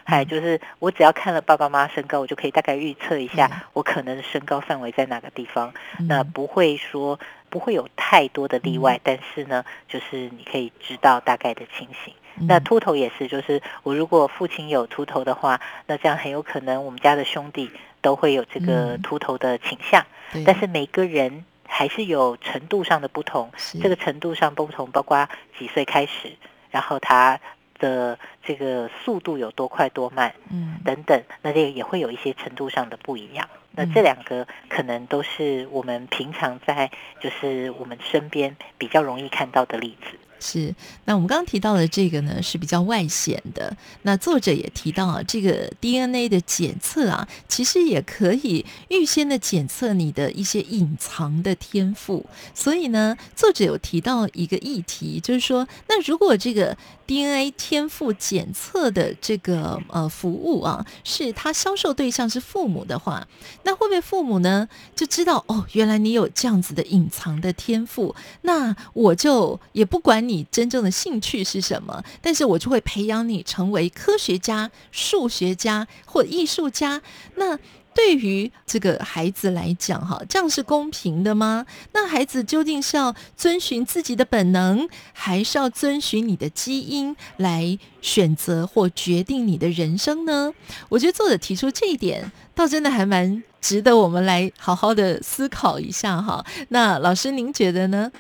[0.04, 5.74] 还就是我只要看了爸爸妈妈身高，我就可以大概预测一下我可能身高范围在哪个地方。
[6.00, 12.14] 嗯、那不会说不会有太多的例外，嗯、但是呢，就是你可以知道大概的情形。
[12.40, 20.06] 嗯、那秃头也是，就是我如果父亲有秃头的话，那这样很有可能我们家的兄弟都会有这个秃头的倾向。
[20.34, 26.32] 嗯、但是每个人还是有程度上的不同，是这个程度上不同，包括几岁开始，
[26.72, 27.40] 然后他。
[27.80, 33.48] 的这个速度有多快多慢，嗯，等等，那这个也会有一些程度上的不一样。
[33.70, 40.18] 那这两个可能都是我们平常在就是我们身边比较容易看到的例子。
[40.40, 40.74] 是，
[41.06, 43.76] 那我们刚刚提到的这个呢，是比较外显的。
[44.04, 52.26] 那作者也提到啊，这个 DNA 的检测啊，其实也可以预先的检测你的一些隐藏的天赋。
[52.54, 63.28] 所以呢，作者有提到一个议题，就是说，那如果这个 DNA 天赋检测的这个呃服务啊，是他销售对象是父母的话，
[63.64, 70.27] 那会不会父母呢就知道哦，原来你有这样子的隐藏的天赋，那我就也不管。
[70.28, 72.04] 你真正的兴趣是什么？
[72.22, 77.02] 但是我就会培养你成为科学家、数学家或艺术家。
[77.36, 77.58] 那
[77.94, 81.66] 对于这个孩子来讲，哈，这样是公平的吗？
[81.94, 90.54] 那孩子究竟是要遵循自己的本能，还是要遵循你的基因来选择或决定你的人生呢？
[90.90, 96.46] 我觉得作者提出这一点，倒真的还蛮值得我们来好好的思考一下哈。
[96.70, 98.12] 那老师，您觉得呢？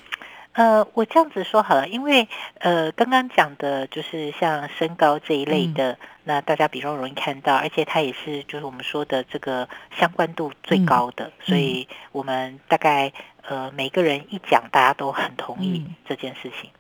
[0.58, 2.28] 呃，我这样子说好了，因为
[2.58, 13.14] 呃，刚刚讲的就是像身高这一类的，嗯、那大家比较容易看到，而且它也是就是我们说的这个相关度最高的，嗯、所以我们大概
[13.48, 16.72] 呃每个人一讲，大家都很同意这件事情。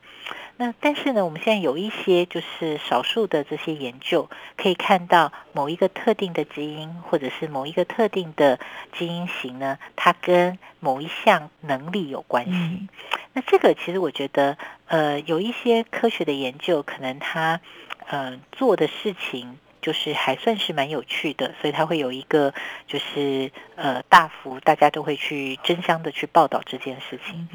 [0.59, 8.59] 嗯那但是呢，我们现在有一些就是少数的这些研究，可以看到某一个特定的基因，或者是某一个特定的
[8.97, 12.51] 基因型呢，它跟某一项能力有关系。
[12.51, 12.89] 嗯、
[13.33, 17.61] 那这个其实我觉得，呃，有一些科学的研究，可能它
[18.07, 19.59] 呃做的事情。
[19.79, 22.53] 就是还算是蛮有趣的，所以它会有一个
[22.87, 27.47] 就是呃大幅大家都会去争相的去报道这件事情。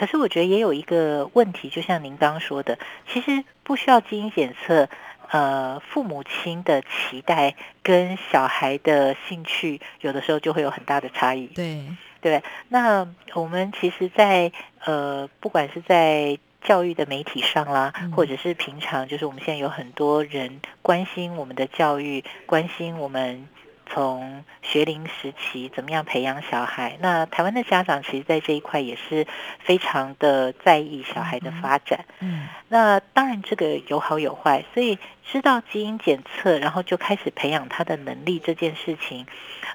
[0.00, 4.88] 可是我觉得也有一个问题，就像您刚刚说的，其实不需要基因检测，
[5.28, 11.48] 呃，父母亲的期待跟小孩的兴趣有的时候就会有很大的差异。
[11.48, 11.84] 对
[12.22, 14.52] 对，那我们其实在，在
[14.86, 16.38] 呃不管是在。
[16.62, 23.48] 教育的媒体上啦，或者是平常，就是我们现在有很多人关心我们的教育，关心我们
[23.92, 26.96] 从学龄时期怎么样培养小孩。
[27.00, 29.26] 那台湾的家长其实，在这一块也是
[29.58, 32.04] 非常的在意小孩的发展。
[32.20, 39.26] 嗯，那当然这个有好有坏，所以知道基因检测，然后就开始培养他的能力这件事情，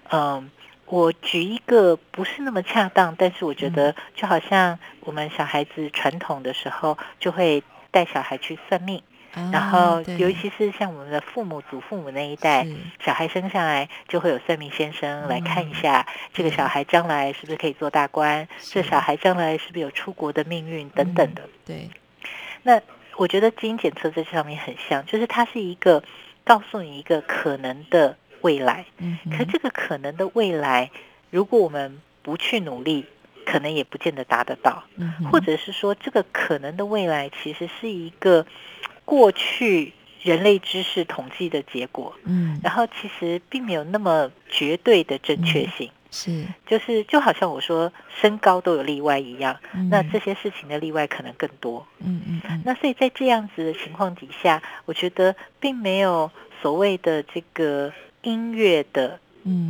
[0.09, 0.49] 嗯。
[0.87, 9.01] 我举一个不是那么恰当，但是我觉得就好像我们小孩子传统的时候，就会带小孩去算命，
[9.35, 12.65] 嗯、然后尤其是像我们的父母、祖父母那一代，
[12.99, 21.43] 小孩生下来就会有算命先生来看一下，嗯、这个小孩将来是不是可以做大官，这小孩将来是不是有出国的命运等等的。
[21.43, 21.89] 嗯、对，
[22.63, 22.81] 那
[23.17, 26.03] 我觉得基因检测在这上面很像，就是它是一个
[26.43, 28.17] 告诉你一个可能的。
[28.41, 28.85] 未来，
[29.35, 30.91] 可这个可能的未来，
[31.31, 33.03] 如果我们不去努力，
[33.43, 34.83] 可能也不见得达得到。
[35.31, 38.45] 或者是说，这个可能的未来，其实是一个
[39.05, 42.13] 过去人类知识统计的结果。
[42.25, 45.89] 嗯，然后其实并没有那么绝对的正确性。
[46.11, 47.91] 是，就是就好像我说
[48.21, 49.57] 身高都有例外一样，
[49.89, 51.85] 那这些事情的例外可能更多。
[51.99, 56.29] 嗯嗯，那所以在这样子的情况底下，我觉得并没有
[56.61, 57.93] 所谓的这个。
[58.25, 59.19] 音乐的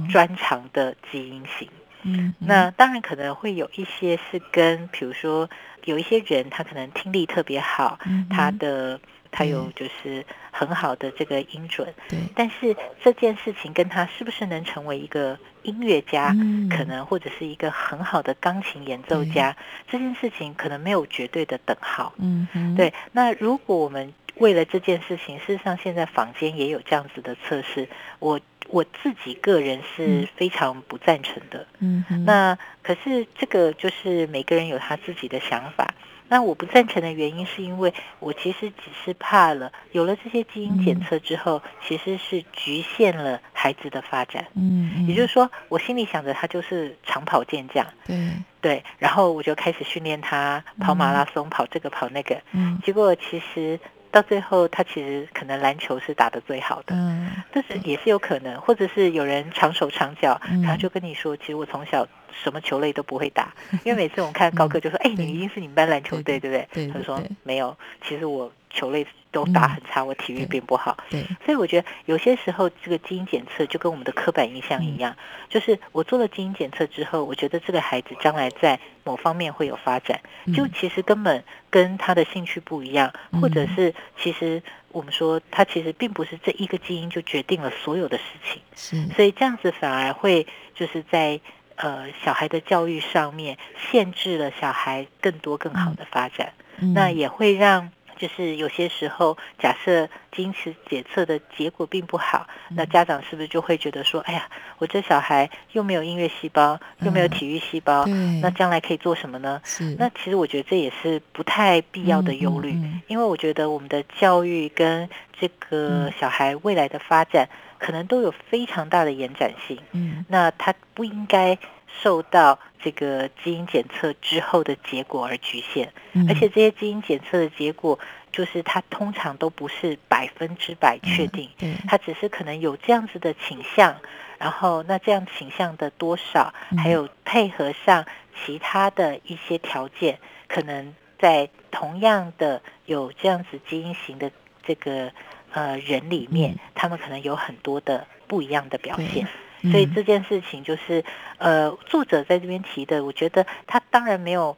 [0.10, 1.68] 专长的基因型，
[2.04, 5.50] 嗯，那当然可能会有一些是跟，比如说
[5.84, 8.98] 有一些人他可能听力特别好，嗯、他的
[9.36, 12.74] 他有就是很好的这个音准，对，但是
[13.04, 19.58] 这件事情跟他是不是能成为一个音乐家，嗯、可能或者是一个很好的钢琴演奏家，
[19.90, 22.94] 这件事情可能没有绝对的等号，嗯哼，对。
[23.12, 31.68] 那如果我们为了这件事情，事实上现在坊间也有这样子的测试，我我自己个人是非常不赞成的。
[31.80, 35.94] 嗯，那可是这个就是每个人有他自己的想法。
[36.28, 44.46] 那我不赞成的原因是因为我其实只是怕了，有了这些基因检测之后，嗯、其实是局限了孩子的发展。
[44.56, 47.86] 嗯，嗯，也就是说，我心里想着他就是长跑健将。
[48.06, 48.18] 对
[48.62, 52.42] 对，然后我就开始训练他跑马拉松，嗯、跑这个跑那个。
[52.52, 53.80] 嗯，结果其实。
[54.12, 62.08] 到最后，他其实可能篮球是打得最好的，嗯，这是也是有可能，或者是有人长手长脚，他就跟你说，其实我从小
[62.44, 66.88] 什么球类都不会打， 因为每次我们看高哥就说，哎，你一定是你们班篮球队，对不对？
[66.88, 67.76] 他就说没有，
[68.08, 69.06] 其实我球类。
[69.32, 75.14] 都打很差，我体育并不好，对，所以我觉得有些时候这个基因检测就跟我们的刻板印象一样，
[75.50, 80.22] 就是我做了基因检测之后，我觉得这个孩子将来在某方面会有发展，
[80.56, 91.38] 就其实根本跟他的兴趣不一样，或者是其实我们说他其实并不是这一个基因就决定了所有的事情，是，所以这样子反而会就是在
[91.76, 93.58] 呃小孩的教育上面
[93.92, 96.54] 限制了小孩更多更好的发展，
[96.94, 97.92] 那也会让。
[98.18, 100.56] 就是有些时候，假设基因
[100.90, 104.48] 检测的结果并不好，那家长是不是就会觉得说：“哎呀，
[104.78, 108.06] 我这小孩又没有音乐细胞，又没有体育细胞，
[108.42, 109.62] 那将来可以做什么呢？”
[110.00, 117.50] 那其实我觉得这也是不太必要的忧虑，因为我觉得我们的教育跟这个小孩未来的发展，
[117.86, 119.78] 可能都有非常大的延展性。
[119.92, 121.58] 嗯，那它不应该。
[122.04, 125.94] 受到这个基因检测之后的结果而局限，
[126.28, 127.98] 而且这些基因检测的结果，
[128.34, 131.50] 就是它通常都不是百分之百确定，
[131.88, 133.96] 它只是可能有这样子的倾向，
[134.38, 138.06] 然后那这样倾向的多少，还有配合上
[138.44, 140.20] 其他的一些条件，
[140.50, 144.30] 可能在同样的有这样子基因型的
[144.68, 145.10] 这个
[145.56, 149.28] 呃人里面，他们可能有很多的不一样的表现。
[149.72, 151.04] 所以这件事情就是，
[151.40, 154.56] 呃，作者在这边提的，我觉得他当然没有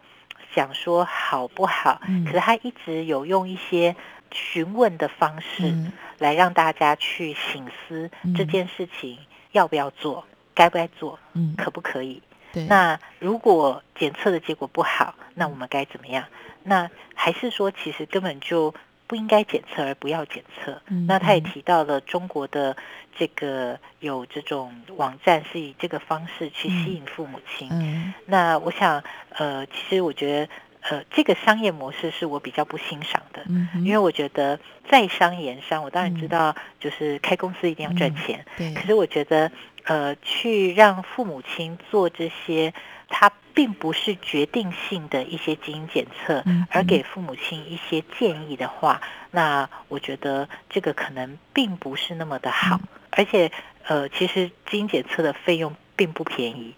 [0.53, 3.95] 想说好不好，可是他一直有用一些
[4.31, 5.73] 询问的方式
[6.17, 9.17] 来让大家去醒思这件事情
[9.53, 11.17] 要不要做，该不该做，
[11.55, 12.21] 可不可以？
[12.67, 16.25] 那如果检测的结果不好，那我们该怎么样？
[16.63, 18.73] 那还是说，其实根本就。
[19.07, 20.81] 不应该检测而不要检测。
[21.07, 22.75] 那他也提到了中国的
[23.17, 28.13] 这个有这种网站是以这个方式去吸引父母亲。
[28.25, 30.49] 那我想，呃，其实我觉得，
[30.81, 33.43] 呃，这个商业模式是我比较不欣赏的。
[33.79, 38.45] 因为我觉得在商言商，我当然知道就是开公司一定要赚钱。
[38.57, 38.73] 对。
[38.73, 39.51] 可是我觉得，
[39.85, 42.73] 呃，去让父母亲做这些。
[43.07, 49.01] 它并不是决定性的一些基因检测，而给父母亲一些建议的话，
[49.31, 52.79] 那我觉得这个可能并不是那么的好。
[53.09, 53.51] 而且，
[53.87, 56.75] 呃，其实基因检测的费用并不便宜，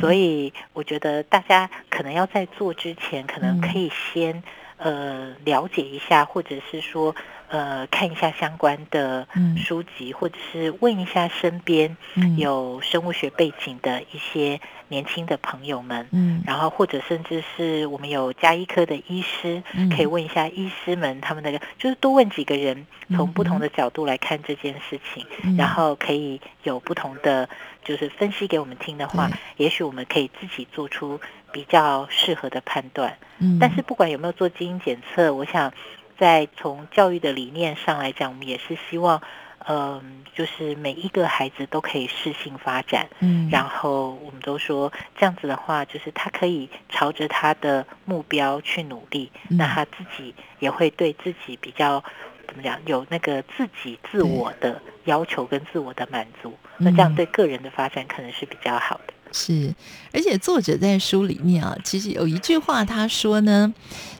[0.00, 4.42] 所以我觉得大家可能要在做之前，可能可以先
[4.82, 7.14] 呃了解一下，或者是说。
[7.52, 9.28] 呃，看一下相关的
[9.58, 11.94] 书籍，嗯、或者是问一下身边
[12.38, 14.58] 有生物学背景的一些
[14.88, 27.46] 年轻的朋友们，嗯，然后或者甚至是我们有加医科的医师，嗯、可以问一下医师们他们那个，就是多问几个人，从不同的角度来看这件事情，嗯、然后可以有不同的
[27.84, 29.28] 就是分析给我们听的话，
[29.58, 31.20] 也许我们可以自己做出
[31.52, 33.18] 比较适合的判断。
[33.38, 35.72] 嗯，但是不管有没有做基因检测，我想。
[36.18, 39.20] 在从教育的理念上来讲，我们也是希望，
[39.66, 43.08] 嗯、呃，就是每一个孩子都可以适性发展。
[43.18, 52.04] 嗯，然后我们都说这样子的话，就是他可以朝着他的目标去努力，嗯、那他自己也会对自己比较
[52.46, 56.56] 怎么讲，有那个自己自我的要求跟自我的满足。
[56.78, 59.14] 嗯、那这样对个人的发展可能是比较好的。
[59.32, 59.74] 是，
[60.12, 63.72] 而且作者在书里面啊，其实有一句话他说呢。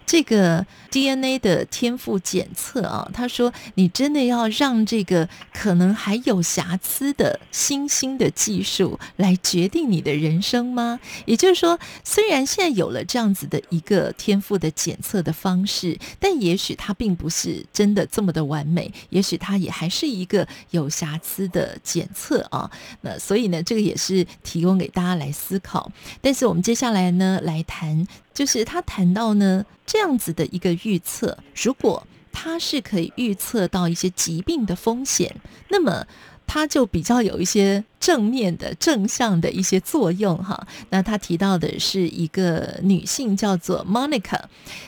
[0.05, 22.71] 这个 DNA 的天赋检测啊，他说：“你真的要让这个可能还有瑕疵的新兴的技术来决定你的人生吗？”也就是说，虽然现在有了这样子的一个天赋的检测的方式，但也许它并不是真的这么的完美，也许它也还是一个有瑕疵的检测啊。
[23.01, 25.91] 那所以呢，这个也是提供给大家来思考。
[26.21, 28.07] 但是我们接下来呢，来谈。
[28.33, 35.37] 就是他谈到呢，这样子的一个预测，如果他是可以预测到一些疾病的风险，
[35.69, 36.07] 那么。
[36.47, 40.67] 他就比较有一些正面的、正向的一些作用哈。
[40.91, 44.41] 那他提到的是一个女性叫做 Monica，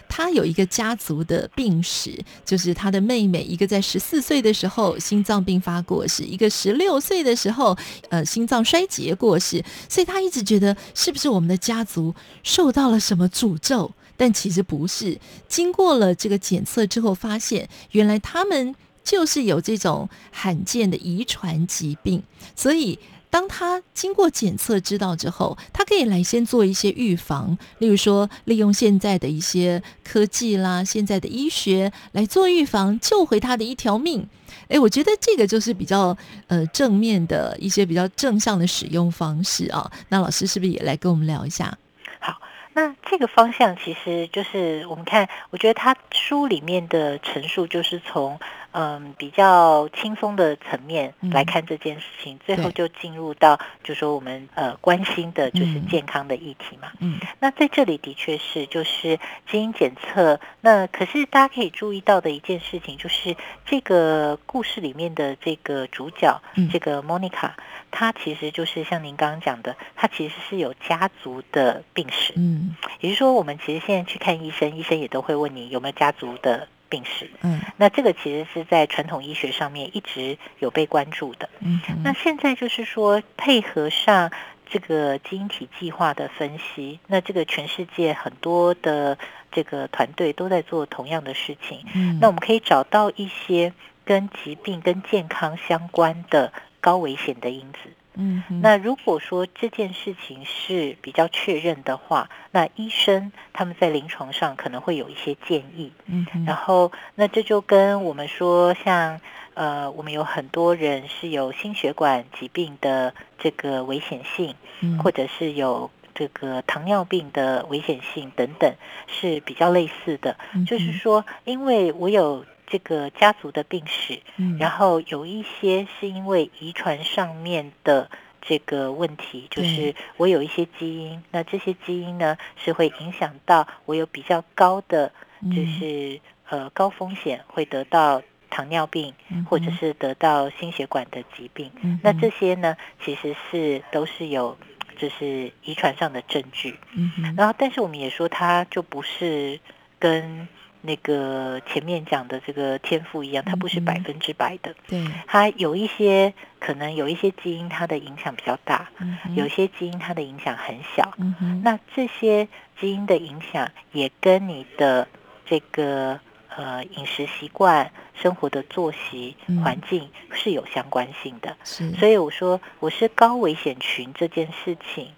[0.08, 7.76] 她有一个家族的病史，就是她的妹妹一个在十四岁的时候心脏病发过世，一个十六岁的时候
[8.10, 13.92] 呃心脏衰竭过世，所以她一直觉得是不是我们的家族受到了什么诅咒？
[14.16, 15.18] 但其实不是。
[15.48, 18.72] 经过了这个检测之后，发现原来他们
[19.04, 22.22] 就是有这种罕见的遗传疾病，
[22.56, 22.98] 所以。
[23.30, 34.28] 当他经过检测知道之后，他可以来先做一些预防，例如说利用现在的一些科技啦，现在的医学来做预防，救回他的一条命。
[34.68, 39.90] 诶，我觉得这个就是比较呃正面的一些比较正向的使用方式啊。
[40.10, 41.76] 那老师是不是也来跟我们聊一下？
[42.20, 42.40] 好，
[42.74, 48.38] 那这个方向其实就是我们看，我觉得他书里面的陈述就是从。
[48.76, 56.90] 嗯，比较轻松的层面来看这件事情，嗯、最后就进入到，就说我们呃关心的就是健康的议题嘛。
[56.98, 67.52] 嗯，那在这里的确是就是基因检测，那可是大家可以注意到的一件事情，就是这个故事里面的这个主角，嗯、这个 Monica，
[67.92, 72.32] 她其实就是像您刚刚讲的，她其实是有家族的病史。
[72.36, 76.66] 嗯，也就是说，我们其实现在去看医生，医生也都会问你有没有家族的。
[76.94, 84.30] 病史，嗯，那这个其实是在传统医学上面一直有被关注的，嗯，那现在就是说配合上
[84.70, 89.18] 这个基因体计划的分析，那这个全世界很多的
[89.50, 93.72] 这个团队都在做同样的事情，嗯，那我们可以找到一些
[94.04, 97.90] 跟疾病跟健康相关的高危险的因子。
[98.16, 105.92] 嗯，那如果说这件事情是比较确认的话，那医生他们在临床上可能会有一些建议。
[106.06, 109.20] 嗯，然后那这就跟我们说，像
[109.54, 118.72] 呃，我们有很多人是有心血管疾病的这个危险性，嗯，或者是有这个糖尿病的危险性等等，
[119.06, 120.36] 是比较类似的。
[120.54, 122.44] 嗯，就是说，因为我有。
[122.66, 128.10] 这个家族的病史，嗯，然后有一些是因为遗传上面的
[128.40, 135.12] 这个问题，就是我有一些基因，那这些基因呢是会影响到我有比较高的，
[135.54, 139.14] 就是呃高风险会得到糖尿病，
[139.48, 141.70] 或者是得到心血管的疾病。
[142.02, 144.56] 那这些呢其实是都是有
[144.96, 146.78] 就是遗传上的证据。
[146.92, 149.60] 嗯，然后但是我们也说它就不是
[149.98, 150.48] 跟。
[150.86, 154.74] 那个前面讲的这个天赋一样，它不是百分之百的。
[154.86, 158.90] 对，它有一些可能有一些基因它的影响比较大，
[159.34, 161.14] 有些基因它的影响很小。
[161.62, 162.46] 那这些
[162.78, 165.08] 基因的影响也跟你的
[165.46, 166.20] 这个
[166.54, 171.56] 呃饮食习惯、生活的作息环境是有相关性的。
[171.64, 175.08] 是，所以我说我是高危险群这件事情，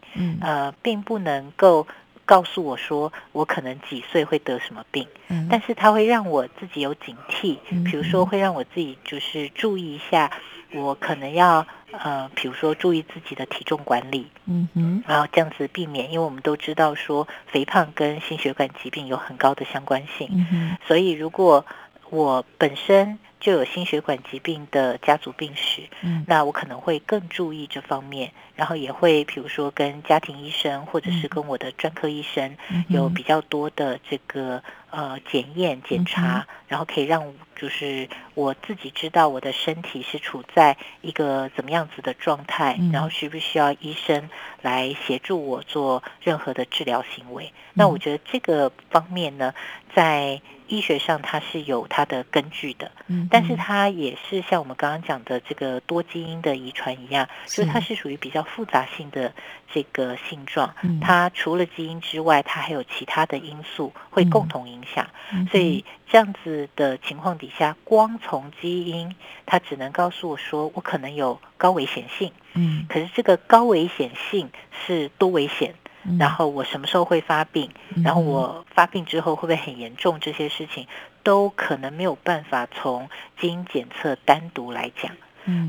[0.40, 1.88] 呃，并不能够。
[2.26, 10.30] 告诉我说，我可能几岁会得什么病，嗯，但是它会让我自己有警惕，比如说会让我自己就是注意一下，
[10.74, 21.64] 我可能要呃，比如说注意自己的体重管理，嗯哼，然后这样子避免，因为我们都知道说肥胖跟心血管疾病有很高的相关性，嗯哼，所以如果
[22.10, 23.18] 我本身。
[23.38, 32.56] 就有心血管疾病的家族病史，嗯，那我可能会更注意这方面，然后也会比如说跟家庭医生或者是跟我的专科医生
[32.88, 44.28] 有比较多的这个呃检验检查，然后可以让就是我自己知道我的身体是处在一个怎么样子的状态，然后需不需要医生
[44.62, 47.52] 来协助我做任何的治疗行为。
[47.74, 49.54] 那我觉得这个方面呢，
[49.94, 59.32] 在医学上它是有它的根据的，嗯，但是它也是像我们刚刚讲的这个多基因的遗传一样，就是它是属于比较复杂性的
[59.72, 65.06] 这个性状，它除了基因之外，它还有其他的因素会共同影响，
[65.50, 69.14] 所以这样子的情况底下，光从基因，
[69.44, 74.50] 它只能告诉我说我可能有高危险性，嗯，可是这个高危险性
[74.86, 75.74] 是多危险？
[76.18, 77.70] 然后我什么时候会发病？
[78.04, 80.18] 然后我发病之后会不会很严重？
[80.20, 80.86] 这些事情
[81.22, 83.08] 都可能没有办法从
[83.40, 85.12] 基因检测单独来讲。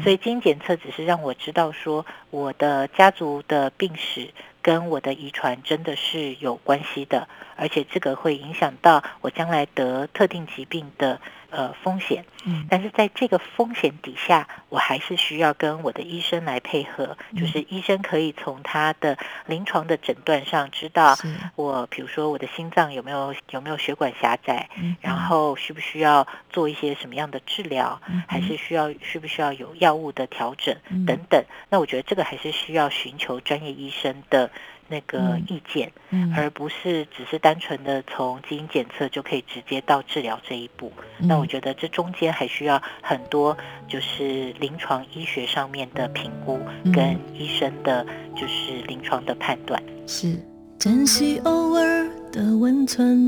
[0.04, 11.22] 所以基因检测只是让我知道说我的家族的病史跟我的遗传真的是有关系的，而且这个会影响到我将来得特定疾病的。
[11.50, 21.18] 呃，风险，嗯，但是在这个风险底下，我还是需要跟我的医生来配合，就是医生可以从他的临床的诊断上知道
[21.56, 24.70] 我，比如说我的心脏有没有有没有血管狭窄，
[25.00, 30.76] 然后需不需要做一些什么样的治疗，还是需要需不需要有药物的调整
[31.06, 31.42] 等等。
[31.70, 34.52] 那我觉得这个还是需要寻求专业医生的。
[34.88, 40.92] 那个意见，嗯，而不是只是单纯的从基因检测就可以直接到治疗这一步。
[41.20, 41.28] 嗯。
[41.28, 43.58] 那我觉得这中间还需要很多，
[43.88, 46.60] 就是临床医学上面的评估，
[46.94, 49.82] 跟医生的，就是临床的判断。
[50.06, 50.38] 是
[50.80, 53.26] 珍惜偶尔的温存，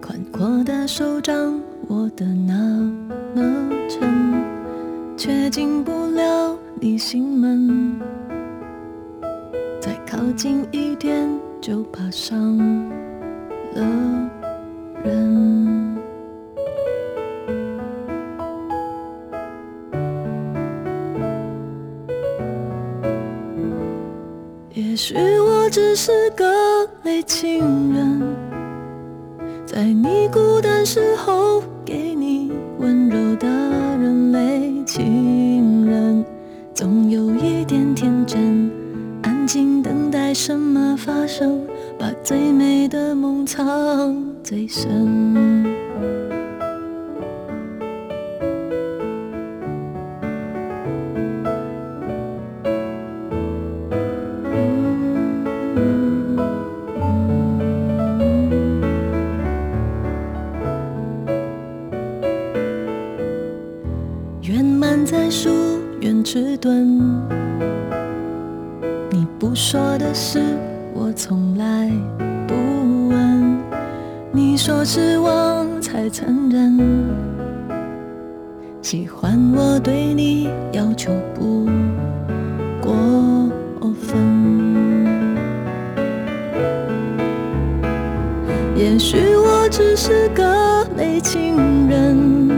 [0.00, 1.34] 宽阔的手掌
[1.88, 2.54] 握得那
[3.34, 7.98] 么沉，却进不了你心门。
[10.18, 12.58] 靠近一点，就怕伤
[13.72, 13.84] 了
[15.04, 15.96] 人。
[24.74, 26.44] 也许我只是个
[27.04, 28.20] 类情人，
[29.64, 32.50] 在你孤单时候给你
[32.80, 36.24] 温柔的人类情人，
[36.74, 38.68] 总有一点天真，
[40.38, 41.66] 什么发生，
[41.98, 45.77] 把最美的梦藏最深。
[91.20, 92.48] 情人，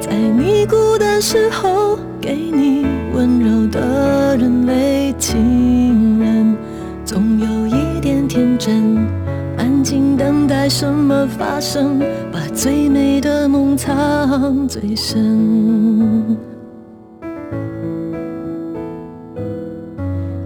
[0.00, 1.98] 在你孤单时候。
[2.20, 6.56] 给你温柔的人类情人，
[7.04, 8.96] 总有一点天真，
[9.58, 12.00] 安静等待什么发生，
[12.32, 16.38] 把最美的梦藏最深。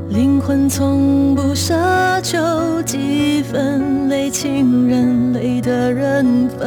[0.09, 2.39] 灵魂从不奢求
[2.83, 6.67] 几分类情人泪的人分。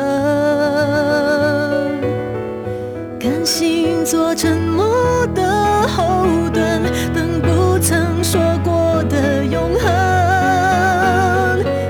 [3.20, 6.82] 甘心做沉默的后盾，
[7.14, 9.90] 等不曾说过的永恒。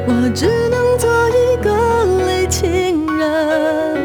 [0.07, 1.69] 我只能做一个
[2.25, 3.97] 类情人，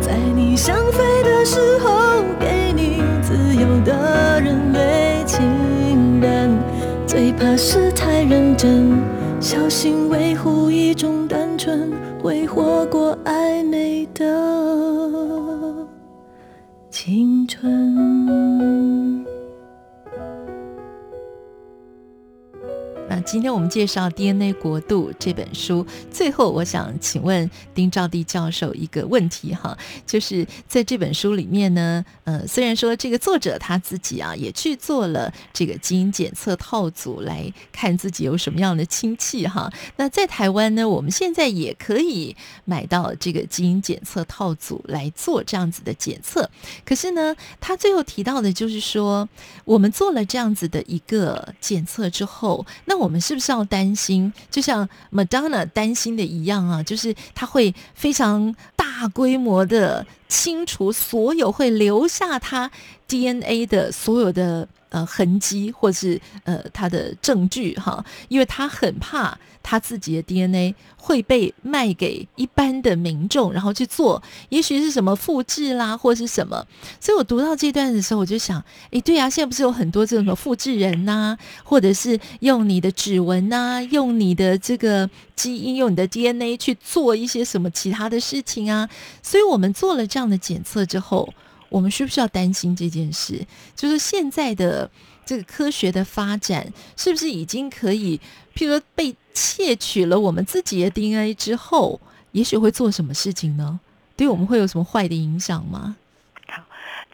[0.00, 6.58] 在你想飞的时候，给你自由的人类情人。
[7.06, 9.03] 最怕是太认真，
[9.44, 11.92] 小心维护一种单纯，
[12.22, 14.73] 挥霍过暧昧的。
[23.34, 29.76] 今天我们介绍《DNA 国度》这本书，最后我想请问丁兆地教授一个问题哈，
[30.06, 46.48] 就是在这本书里面呢，呃，虽然说这个作者他自己啊也去做了这个基因检测套组来看自己有什么样的亲戚哈，那在台湾呢，我们现在也可以买到这个基因检测套组来做这样子的检测，
[46.84, 49.28] 可是呢，他最后提到的就是说，
[49.64, 56.82] 我们做了这样子的一个检测之后，那我们是不是要担心，就像 Madonna 担心的一样啊？
[56.82, 62.70] 就是他会非常大规模的清除所有会留下他
[63.08, 64.68] DNA 的所有的。
[64.90, 76.64] 呃，痕迹或是呃他的证据哈，因为他很怕他自己的 DNA 会被卖给一般的民众，然后去做，也许是什么复制啦，或是什么。
[77.00, 88.88] 所以我读到这段的时候，我就想，诶，对呀，现在不是有很多这种复制人呐，或者是用你的指纹呐，用你的这个基因，用你的 DNA 去做一些什么其他的事情啊？
[89.24, 91.34] 所以我们做了这样的检测之后。
[91.68, 93.46] 我们需不需要担心这件事？
[93.74, 94.90] 就是现在的
[95.24, 98.18] 这个科学的发展，是不是已经可以，
[98.54, 102.00] 譬如说被窃取了我们自己的 DNA 之后，
[102.32, 103.80] 也许会做什么事情呢？
[104.16, 105.96] 对我们会有什么坏的影响吗？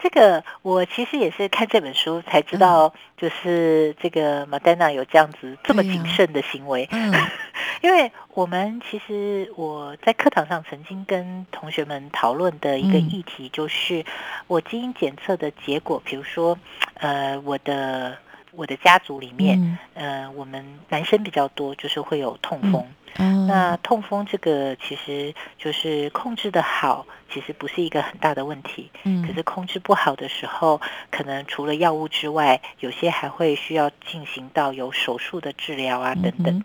[0.01, 6.89] 好，这个我其实也是看这本书才知道，就是这个 Madonna 有这样子这么谨慎的行为。
[6.91, 7.13] 嗯。
[7.83, 14.05] 因为我们其实我在课堂上曾经跟同学们讨论的一个议题，就是
[14.47, 16.59] 我基因检测的结果，比如说，
[16.95, 18.19] 呃，我的
[18.53, 22.87] 我的家族里面，呃，我们男生比较多，就是会有痛风。
[23.17, 28.91] 嗯、那痛风这个其实就是控制的好，其实不是一个很大的问题。
[29.05, 36.55] 嗯，可是控制不好的时候，可能除了药物之外，有些还会需要进行到有手术的治疗啊等等。
[36.55, 36.65] 嗯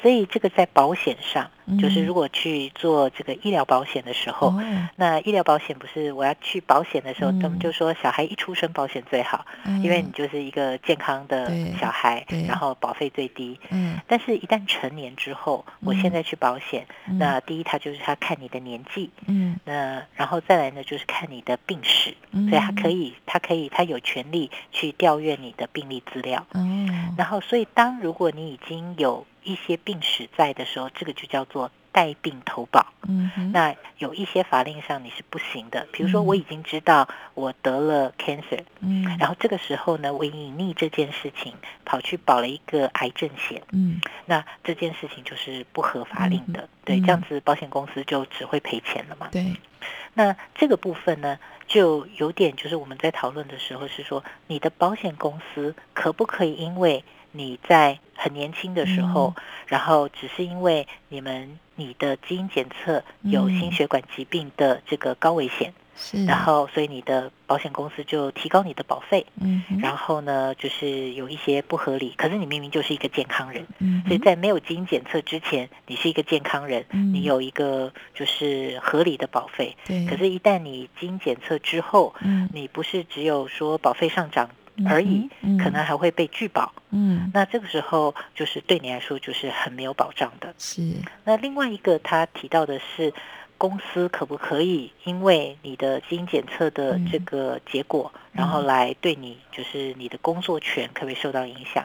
[0.00, 1.50] 所以这个在保险上，
[1.80, 13.58] 就是如果去做这个医疗保险的时候，嗯、那医疗保险不是我要去保险的时候，他们、嗯、就说小孩一出生保险最好，嗯、因为你就是一个健康的小孩，然后保费最低。
[13.70, 26.46] 嗯，但是，一旦成年之后，我现在去保险，嗯、那第一他就是他看你的年纪，嗯，那然后再来呢就是看你的病史，嗯、所以他可以，他可以，他有权利去调阅你的病历资料。
[26.54, 32.86] 嗯，然后所以当如果你已经有一些病史在的时候，这个就叫做带病投保。
[33.08, 49.28] 嗯，那有一些法令上你是不行的，比如说我已经知道我得了 cancer，嗯，然后这个时候呢，我隐匿这件事情，跑去保了一个癌症险，嗯，那这件事情就是不合法令的，嗯、对，这样子保险公司就只会赔钱了嘛。
[49.32, 49.56] 对，
[50.12, 57.02] 那这个部分呢，就有点就是我们在讨论的时候是说，你的保险公司可不可以因为
[57.32, 84.50] 你在很年轻的时候，嗯、然后只是因为你们你的基因检测有心血管疾病的这个高危险，是，然后所以你的保险公司就提高你的保费，嗯，然后呢，就是有一些不合理，可是你明明就是一个健康人，嗯，所以在没有基因检测之前，你是一个健康人，嗯、你有一个就是合理的保费，对，可是，一旦你基因检测之后，嗯，你不是只有说保费上涨。
[84.86, 85.28] 而已，
[85.62, 86.72] 可能还会被拒保。
[86.90, 90.54] 嗯，那这个时候就是对你来说就是很没有保障的。
[90.58, 90.82] 是。
[91.24, 93.12] 那另外一个他提到的是，
[93.56, 101.84] 公司可不可以因为你的基因检测的这个结果，嗯、然后来对你就是你的工作权可不可以受到影响？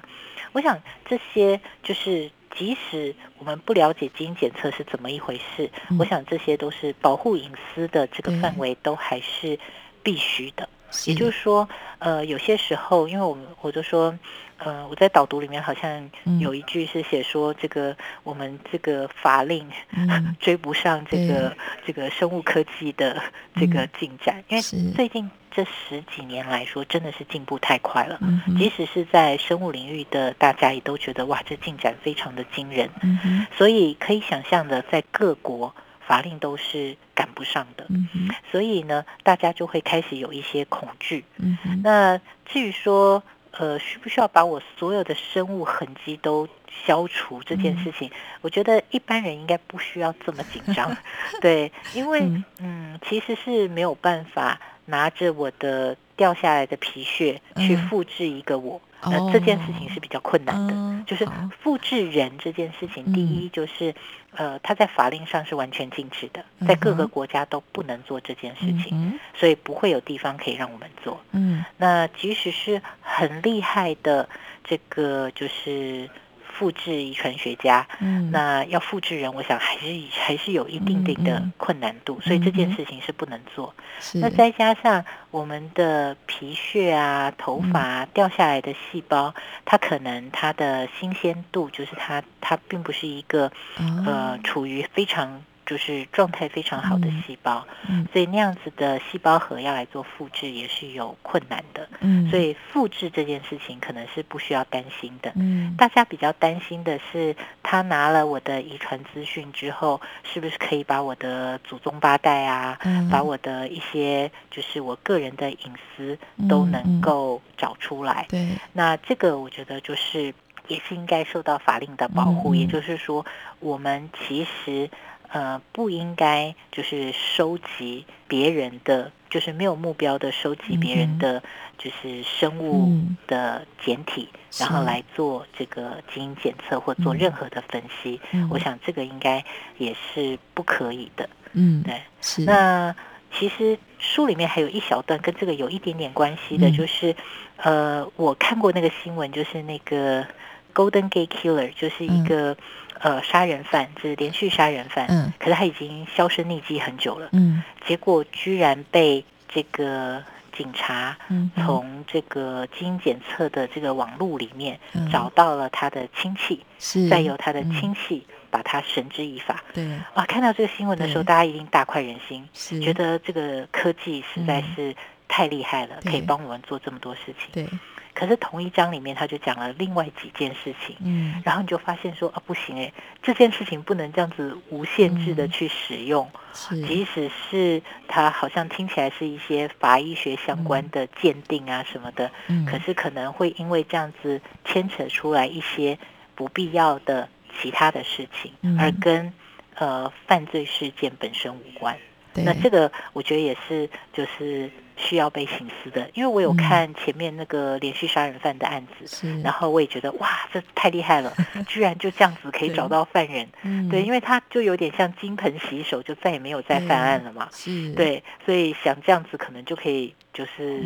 [0.51, 9.57] 我想这些就是即使我们不了解基因检测是怎么一回事，嗯、我想这些都是保护隐私的这个范围都还是
[10.03, 10.69] 必须的。
[11.05, 11.67] 也就是说，
[11.99, 14.17] 呃，有些时候，因为我们我就说，
[14.57, 23.21] 呃，我在导读里面好像有一句是写说，这个、嗯、我们这个法令、嗯、 追不上这个这个生物科技的
[23.55, 28.17] 这个进展，嗯、因为最近这十几年来说，真的是进步太快了。
[28.21, 32.89] 嗯、即使是在生物领域的大家也都觉得哇，这进展非常的惊人。
[33.01, 35.73] 嗯、所以可以想象的，在各国。
[36.07, 41.23] 法令都是赶不上的，嗯，所以呢，大家就会开始有一些恐惧。
[41.37, 46.47] 嗯，那至于说，呃，需不需要把我所有的生物痕迹都
[46.85, 50.95] 消除这件事情，嗯、我觉得一般人应该不需要这么紧张。
[51.41, 58.77] 对，因为嗯，嗯，其实是没有办法拿着我的掉下来的皮屑去复制一个我。
[58.77, 61.27] 嗯那、呃、这件事情是比较困难的，哦、就是
[61.61, 63.93] 复制人这件事情，嗯、第一就是，
[64.35, 71.19] 呃，它在法令上是完全禁止的，在各个国家都不能做这件事情，嗯、所以不会有地方可以让我们做。
[71.31, 74.27] 嗯，那即使是很厉害的
[74.63, 76.09] 这个就是。
[76.53, 83.73] 复制遗传学家，嗯，那要复制人，我想还是还是有一定定的困难度，嗯嗯、所以这件事情是不能做。
[84.13, 89.33] 那再加上我们的皮屑啊、头发、啊、掉下来的细胞，
[89.65, 93.47] 它可能它的新鲜度，就是它它并不是一个、
[93.77, 95.43] 哦、呃处于非常。
[95.73, 116.15] 就是状态非常好的细胞，嗯，所以那样子的细胞核要来做复制也是有困难的，嗯，所以复制这件事情可能是不需要担心的，嗯，大家比较担心的是，他拿了我的遗传资讯之后，是不是可以把我的祖宗八代啊，嗯，把我的一些就是我个人的隐私
[116.47, 120.31] 都能够找出来，对，那这个我觉得就是
[120.67, 123.25] 也是应该受到法令的保护，嗯，也就是说，
[123.59, 124.87] 我们其实。
[125.33, 131.41] 呃，不应该就是收集别人的，就是没有目标的收集别人的，
[131.75, 138.21] 就是生物的简体，嗯、然后来做这个基因检测或做任何的分析。
[138.31, 139.43] 嗯、我想这个应该
[139.79, 141.27] 也是不可以的。
[141.53, 141.99] 嗯，对。
[142.21, 142.43] 是。
[142.43, 142.95] 那
[143.31, 147.15] 其实书里面还有一小段跟这个有一点点关系的，嗯、就是
[147.57, 150.27] 呃，我看过那个新闻，就是那个
[150.73, 152.51] Golden Gate Killer，就是一个。
[152.51, 152.57] 嗯
[152.99, 160.23] 呃，杀人犯就是连续杀人犯，嗯，可是他已经销声匿迹很久了，嗯，结果居然被这个
[160.55, 164.79] 警察，嗯，从这个基因检测的这个网路里面
[165.11, 174.95] 找到了他的亲戚，是，再由他的亲戚把他绳之以法，对，啊，看到这个新闻的时候，大家一定大快人心，是，觉得这个科技实在是。
[175.25, 177.49] 太厉害了，可以帮我们做这么多事情。
[177.51, 177.67] 对。
[178.13, 186.29] 可是同一章里面，他就讲了另外几件事情，嗯，然后你就发现说啊，不行哎，这件事情不能这样子无限制的去使用，
[186.71, 195.97] 嗯、即使是他好像听起来是一些法医学相关的鉴定啊什么的，嗯，可是可能会因为这样子牵扯出来一些
[196.35, 197.27] 不必要的
[197.59, 199.33] 其他的事情，嗯、而跟
[199.75, 201.97] 呃犯罪事件本身无关。
[202.33, 202.43] 对。
[202.43, 204.69] 那这个我觉得也是就是。
[204.95, 211.33] 需要被省思的，因为我有看前面那个连续杀人犯的案子，嗯、然后我也觉得哇，这太厉害了，
[211.67, 213.47] 居然就这样子可以找到犯人，
[213.89, 220.83] 对，因为他就有点像金盆洗手，就再也没有再犯案了嘛，对，对，所以想这样子可能就可以就是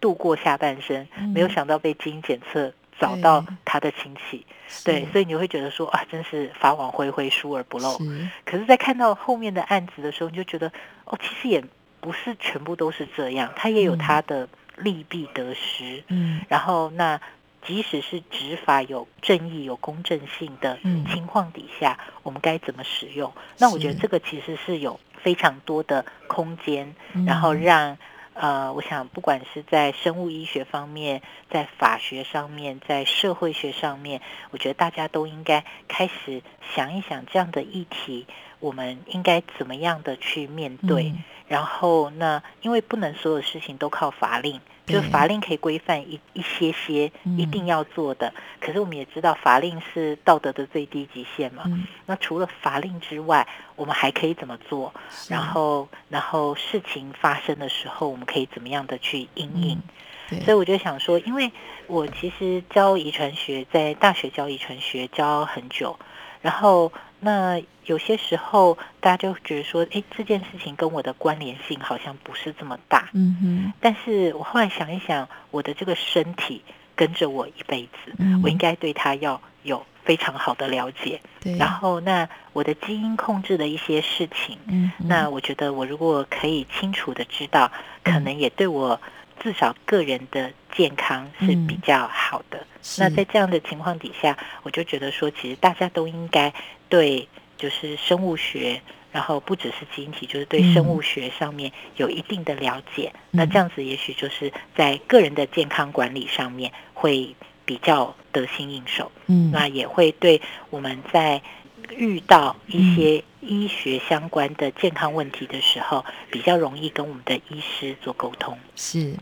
[0.00, 4.46] 度过下半生，嗯、没有想到被基因检测找到他的亲戚，
[4.84, 7.98] 对，对，所以你会觉得说啊，真是法网恢恢，疏而不漏。
[7.98, 8.28] 是。
[8.44, 10.72] 可是，在看到后面的案子的时候，你就觉得
[11.04, 11.62] 哦，其实也。
[12.02, 14.46] 不是全部都是这样，它也有它的
[14.76, 16.04] 利弊得失。
[16.08, 17.18] 嗯，然后那
[17.64, 20.78] 即使是执法有正义、有公正性的
[21.12, 23.32] 情况底下，嗯、我们该怎么使用？
[23.58, 27.96] 那我觉得这个其实是有非常多的空间，是然后让
[28.34, 36.42] 呃，我想不管是在生物医学方面，在法学上面，在社会学上面，我觉得大家都应该开始
[36.74, 38.26] 想一想这样的议题，
[38.62, 41.10] 我们应该怎么样的去面对。
[41.10, 48.28] 嗯然后，那因为不能所有事情都靠法令，就是法令可以规范一一些些一定要做的。
[48.28, 51.64] 嗯、可是我们也知道，法令是道德的最低极限嘛。
[51.66, 53.46] 嗯、那除了法令之外，
[53.76, 54.94] 我们还可以怎么做？
[55.10, 59.78] 是然后，然后事情发生的时候，我们可以怎么样的去应应？
[60.30, 61.52] 嗯、所以我就想说，因为
[61.86, 65.98] 我其实教遗传学，在大学教遗传学教很久，
[66.40, 66.90] 然后。
[67.24, 73.08] 那有些时候，大家就觉得说，哎，这件事情跟我的关联性好像不是这么大。
[73.12, 73.72] 嗯哼。
[73.80, 76.62] 但是我后来想一想，我的这个身体
[76.96, 81.20] 跟着我一辈子，嗯、我应该对它要有非常好的了解。
[81.40, 81.56] 对。
[81.56, 87.70] 然后，那我的基因控制的一些事情，嗯，那我觉得我如果可以清楚的知道，
[88.02, 89.00] 可能也对我。
[89.40, 92.58] 至少个人的健康是比较好的。
[92.58, 92.64] 嗯、
[92.98, 96.52] 那在这样的情况底下，我就觉得说，其实大家都应该
[96.92, 97.26] 对
[97.56, 98.82] 就是生物学，
[99.12, 103.10] 然后不只是基因体，就是对生物学上面有一定的了解。
[103.14, 107.34] 嗯、那这样子，也许就是在个人的健康管理上面会
[107.64, 109.10] 比较得心应手。
[109.28, 111.40] 嗯，那也会对我们在
[111.96, 118.58] 遇到一些医学相关的健康问题的时候，比较容易跟我们的医师做沟通。
[118.76, 119.16] 是。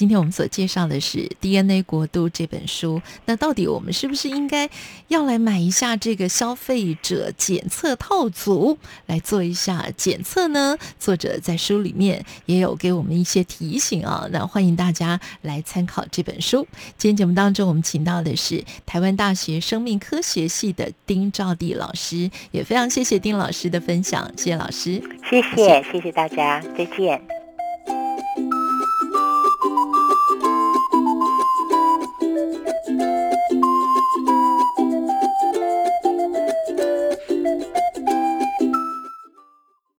[0.00, 3.02] 今天我们所介绍的是《DNA 国度》这本书。
[3.26, 4.70] 那到底我们是不是应该
[5.08, 10.78] 要来买一下这个消费者检测套组来做一下检测呢？
[10.98, 14.26] 作者在书里面也有给我们一些提醒啊。
[14.32, 16.66] 那欢迎大家来参考这本书。
[16.96, 24.32] 今天节目当中，我们请到的是台湾大学生命科学系的丁兆地老师，也非常谢谢丁老师的分享。
[24.38, 27.39] 谢谢老师，谢谢谢谢大家，再见。